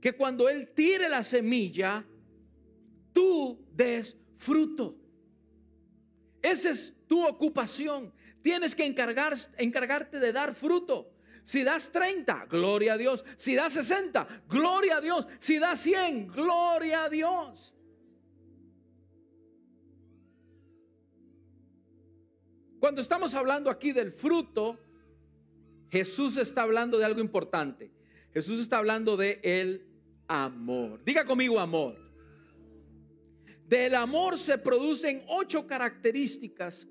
Que 0.00 0.12
cuando 0.12 0.48
Él 0.48 0.72
tire 0.72 1.08
la 1.08 1.24
semilla, 1.24 2.06
tú 3.12 3.58
des 3.72 4.16
fruto. 4.38 4.96
Esa 6.40 6.70
es 6.70 6.94
tu 7.08 7.26
ocupación. 7.26 8.12
Tienes 8.42 8.76
que 8.76 8.86
encargar, 8.86 9.34
encargarte 9.58 10.20
de 10.20 10.32
dar 10.32 10.54
fruto. 10.54 11.10
Si 11.42 11.64
das 11.64 11.90
30, 11.90 12.46
gloria 12.46 12.92
a 12.92 12.96
Dios. 12.96 13.24
Si 13.36 13.56
das 13.56 13.72
60, 13.72 14.44
gloria 14.48 14.98
a 14.98 15.00
Dios. 15.00 15.26
Si 15.40 15.58
das 15.58 15.80
100, 15.80 16.28
gloria 16.28 17.04
a 17.04 17.08
Dios. 17.08 17.75
Cuando 22.78 23.00
estamos 23.00 23.34
hablando 23.34 23.70
aquí 23.70 23.92
del 23.92 24.12
fruto, 24.12 24.78
Jesús 25.88 26.36
está 26.36 26.62
hablando 26.62 26.98
de 26.98 27.04
algo 27.04 27.20
importante. 27.20 27.90
Jesús 28.32 28.60
está 28.60 28.78
hablando 28.78 29.16
de 29.16 29.40
el 29.42 29.86
amor. 30.28 31.02
Diga 31.04 31.24
conmigo 31.24 31.58
amor. 31.58 31.96
Del 33.66 33.94
amor 33.94 34.38
se 34.38 34.58
producen 34.58 35.24
ocho 35.28 35.66
características 35.66 36.86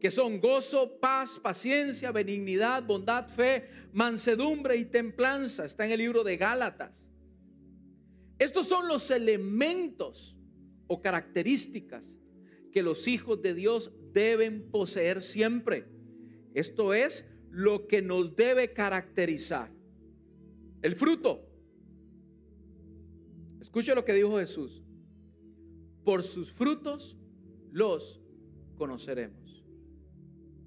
que 0.00 0.10
son 0.10 0.40
gozo, 0.40 1.00
paz, 1.00 1.40
paciencia, 1.40 2.12
benignidad, 2.12 2.82
bondad, 2.82 3.28
fe, 3.28 3.68
mansedumbre 3.92 4.76
y 4.76 4.84
templanza. 4.84 5.64
Está 5.64 5.86
en 5.86 5.92
el 5.92 5.98
libro 5.98 6.22
de 6.22 6.36
Gálatas. 6.36 7.08
Estos 8.38 8.68
son 8.68 8.86
los 8.86 9.10
elementos 9.10 10.36
o 10.86 11.00
características 11.00 12.06
que 12.70 12.82
los 12.82 13.08
hijos 13.08 13.40
de 13.40 13.54
Dios 13.54 13.90
deben 14.16 14.70
poseer 14.70 15.20
siempre. 15.20 15.84
Esto 16.54 16.94
es 16.94 17.28
lo 17.50 17.86
que 17.86 18.00
nos 18.00 18.34
debe 18.34 18.72
caracterizar. 18.72 19.70
El 20.80 20.96
fruto. 20.96 21.46
Escuche 23.60 23.94
lo 23.94 24.06
que 24.06 24.14
dijo 24.14 24.38
Jesús. 24.38 24.82
Por 26.02 26.22
sus 26.22 26.50
frutos 26.50 27.18
los 27.72 28.22
conoceremos. 28.78 29.62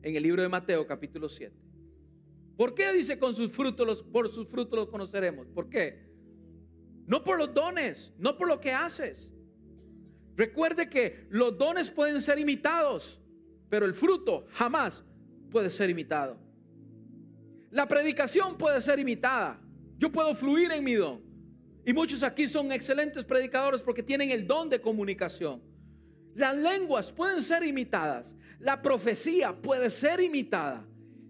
En 0.03 0.15
el 0.15 0.21
libro 0.21 0.43
de 0.43 0.49
Mateo 0.49 0.85
capítulo 0.85 1.27
7. 1.27 1.55
¿Por 2.55 2.75
qué 2.75 2.93
dice 2.93 3.17
con 3.17 3.33
sus 3.33 3.51
frutos 3.51 3.87
los, 3.87 4.03
por 4.03 4.29
sus 4.29 4.47
frutos 4.47 4.77
los 4.77 4.89
conoceremos? 4.89 5.47
¿Por 5.47 5.69
qué? 5.69 6.07
No 7.07 7.23
por 7.23 7.39
los 7.39 7.51
dones, 7.51 8.13
no 8.19 8.37
por 8.37 8.47
lo 8.47 8.59
que 8.59 8.73
haces. 8.73 9.31
Recuerde 10.35 10.87
que 10.87 11.25
los 11.29 11.57
dones 11.57 11.89
pueden 11.89 12.21
ser 12.21 12.37
imitados, 12.37 13.18
pero 13.69 13.85
el 13.85 13.93
fruto 13.93 14.45
jamás 14.53 15.03
puede 15.49 15.69
ser 15.69 15.89
imitado. 15.89 16.37
La 17.71 17.87
predicación 17.87 18.57
puede 18.57 18.81
ser 18.81 18.99
imitada. 18.99 19.59
Yo 19.97 20.11
puedo 20.11 20.33
fluir 20.33 20.71
en 20.71 20.83
mi 20.83 20.95
don. 20.95 21.21
Y 21.85 21.93
muchos 21.93 22.23
aquí 22.23 22.47
son 22.47 22.71
excelentes 22.71 23.23
predicadores 23.23 23.81
porque 23.81 24.03
tienen 24.03 24.31
el 24.31 24.47
don 24.47 24.69
de 24.69 24.81
comunicación. 24.81 25.61
Las 26.35 26.57
lenguas 26.57 27.11
pueden 27.11 27.41
ser 27.41 27.63
imitadas. 27.63 28.35
La 28.59 28.81
profecía 28.81 29.53
puede 29.55 29.89
ser 29.89 30.19
imitada. 30.19 30.85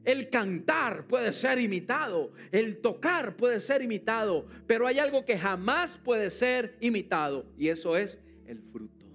El 0.06 0.30
cantar 0.30 1.08
puede 1.08 1.32
ser 1.32 1.60
imitado. 1.60 2.32
El 2.52 2.78
tocar 2.78 3.36
puede 3.36 3.60
ser 3.60 3.82
imitado. 3.82 4.48
Pero 4.66 4.88
hay 4.88 5.00
algo 5.00 5.26
que 5.26 5.38
jamás 5.38 5.98
puede 5.98 6.30
ser 6.30 6.78
imitado. 6.80 7.46
Y 7.58 7.68
eso 7.68 7.98
es 7.98 8.20
el 8.46 8.62
fruto. 8.62 9.06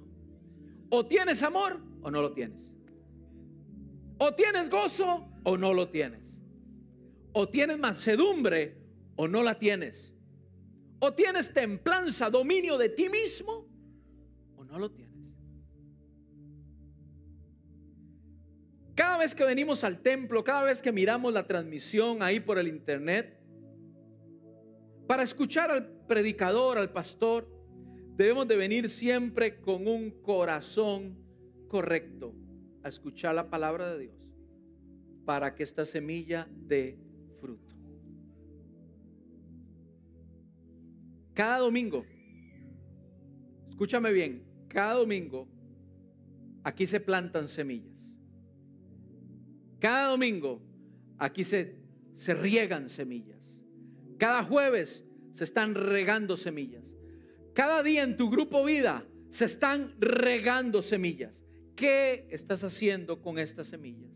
O 0.91 1.07
tienes 1.07 1.43
amor 1.43 1.81
o 2.03 2.11
no 2.11 2.21
lo 2.21 2.33
tienes. 2.33 2.74
O 4.19 4.35
tienes 4.35 4.71
gozo 4.71 5.29
o 5.43 5.57
no 5.57 5.75
lo 5.75 5.89
tienes. 5.89 6.41
O 7.33 7.49
tienes 7.49 7.79
mansedumbre 7.79 8.79
o 9.17 9.27
no 9.27 9.43
la 9.43 9.59
tienes. 9.59 10.15
O 11.01 11.13
tienes 11.13 11.53
templanza, 11.53 12.31
dominio 12.31 12.79
de 12.79 12.89
ti 12.89 13.09
mismo 13.09 13.69
o 14.57 14.65
no 14.65 14.79
lo 14.79 14.91
tienes. 14.91 15.15
Cada 18.95 19.19
vez 19.19 19.35
que 19.35 19.45
venimos 19.45 19.83
al 19.83 20.01
templo, 20.01 20.45
cada 20.45 20.65
vez 20.65 20.81
que 20.81 20.93
miramos 20.93 21.33
la 21.33 21.47
transmisión 21.47 22.23
ahí 22.23 22.39
por 22.39 22.59
el 22.59 22.69
internet, 22.69 23.41
para 25.09 25.25
escuchar 25.25 25.71
al 25.71 25.91
predicador, 26.07 26.79
al 26.79 26.93
pastor, 26.93 27.51
debemos 28.17 28.47
de 28.47 28.57
venir 28.57 28.89
siempre 28.89 29.61
con 29.61 29.89
un 29.89 30.11
corazón 30.23 31.19
correcto 31.67 32.35
a 32.85 32.89
escuchar 32.89 33.35
la 33.35 33.51
palabra 33.51 33.93
de 33.95 34.01
Dios 34.01 34.15
para 35.25 35.55
que 35.55 35.63
esta 35.63 35.85
semilla 35.85 36.47
dé 36.51 36.99
fruto. 37.41 37.75
Cada 41.33 41.59
domingo, 41.59 42.05
escúchame 43.69 44.13
bien, 44.13 44.45
cada 44.69 44.95
domingo 44.95 45.49
aquí 46.63 46.87
se 46.87 47.01
plantan 47.01 47.49
semillas. 47.49 48.15
Cada 49.81 50.09
domingo 50.09 50.63
aquí 51.19 51.43
se, 51.43 51.77
se 52.15 52.35
riegan 52.35 52.89
semillas. 52.89 53.63
Cada 54.19 54.45
jueves 54.45 55.05
se 55.33 55.45
están 55.45 55.75
regando 55.75 56.37
semillas. 56.37 56.95
Cada 57.55 57.83
día 57.83 58.03
en 58.03 58.17
tu 58.17 58.31
grupo 58.31 58.65
vida 58.65 59.07
se 59.31 59.47
están 59.47 59.95
regando 59.99 60.83
semillas. 60.83 61.44
¿Qué 61.75 62.29
estás 62.31 62.63
haciendo 62.63 63.21
con 63.21 63.39
estas 63.39 63.69
semillas? 63.69 64.13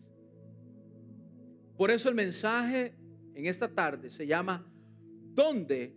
Por 1.77 1.91
eso 1.91 2.09
el 2.09 2.15
mensaje 2.15 2.97
en 3.35 3.47
esta 3.47 3.69
tarde 3.69 4.11
se 4.11 4.27
llama 4.27 4.71
¿Dónde 5.35 5.97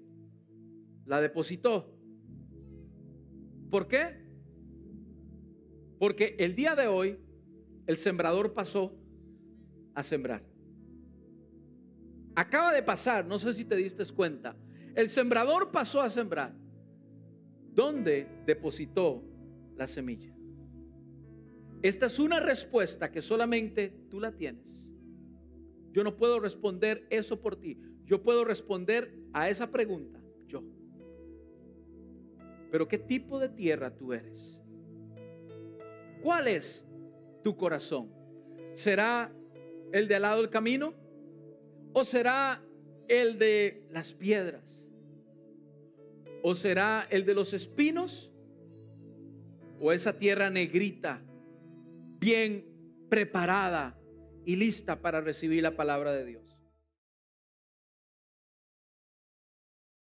la 1.06 1.22
depositó? 1.22 1.98
¿Por 3.70 3.88
qué? 3.88 4.22
Porque 6.00 6.36
el 6.40 6.56
día 6.56 6.76
de 6.76 6.88
hoy 6.88 7.20
el 7.88 7.98
sembrador 7.98 8.54
pasó 8.54 8.96
a 9.94 10.04
sembrar. 10.04 10.44
Acaba 12.36 12.74
de 12.74 12.82
pasar, 12.84 13.26
no 13.26 13.38
sé 13.38 13.54
si 13.54 13.66
te 13.66 13.76
diste 13.76 14.04
cuenta, 14.14 14.56
el 14.96 15.10
sembrador 15.10 15.72
pasó 15.72 16.02
a 16.02 16.10
sembrar. 16.10 16.56
¿Dónde 17.74 18.28
depositó 18.46 19.24
la 19.76 19.88
semilla? 19.88 20.34
Esta 21.82 22.06
es 22.06 22.20
una 22.20 22.40
respuesta 22.40 23.12
que 23.12 23.22
solamente 23.22 23.94
tú 24.10 24.20
la 24.20 24.32
tienes. 24.32 24.86
Yo 25.92 26.04
no 26.04 26.16
puedo 26.16 26.40
responder 26.40 27.06
eso 27.10 27.42
por 27.42 27.56
ti. 27.56 27.78
Yo 28.06 28.22
puedo 28.22 28.46
responder 28.46 29.14
a 29.34 29.50
esa 29.50 29.72
pregunta 29.72 30.22
yo. 30.48 30.64
Pero 32.72 32.88
¿qué 32.88 32.98
tipo 32.98 33.40
de 33.40 33.50
tierra 33.50 33.96
tú 33.96 34.14
eres? 34.14 34.62
¿Cuál 36.22 36.48
es 36.48 36.86
tu 37.42 37.56
corazón? 37.56 38.12
¿Será 38.76 39.34
el 39.92 40.08
de 40.08 40.16
al 40.16 40.22
lado 40.22 40.42
del 40.42 40.50
camino? 40.50 40.94
¿O 41.94 42.04
será 42.04 42.64
el 43.08 43.38
de 43.38 43.88
las 43.92 44.14
piedras? 44.14 44.88
¿O 46.44 46.56
será 46.56 47.08
el 47.10 47.26
de 47.26 47.34
los 47.34 47.54
espinos? 47.54 48.32
¿O 49.80 49.92
esa 49.92 50.18
tierra 50.18 50.50
negrita, 50.50 51.22
bien 52.22 52.66
preparada 53.10 54.00
y 54.46 54.56
lista 54.56 55.02
para 55.02 55.20
recibir 55.20 55.64
la 55.64 55.76
palabra 55.76 56.14
de 56.14 56.26
Dios? 56.26 56.51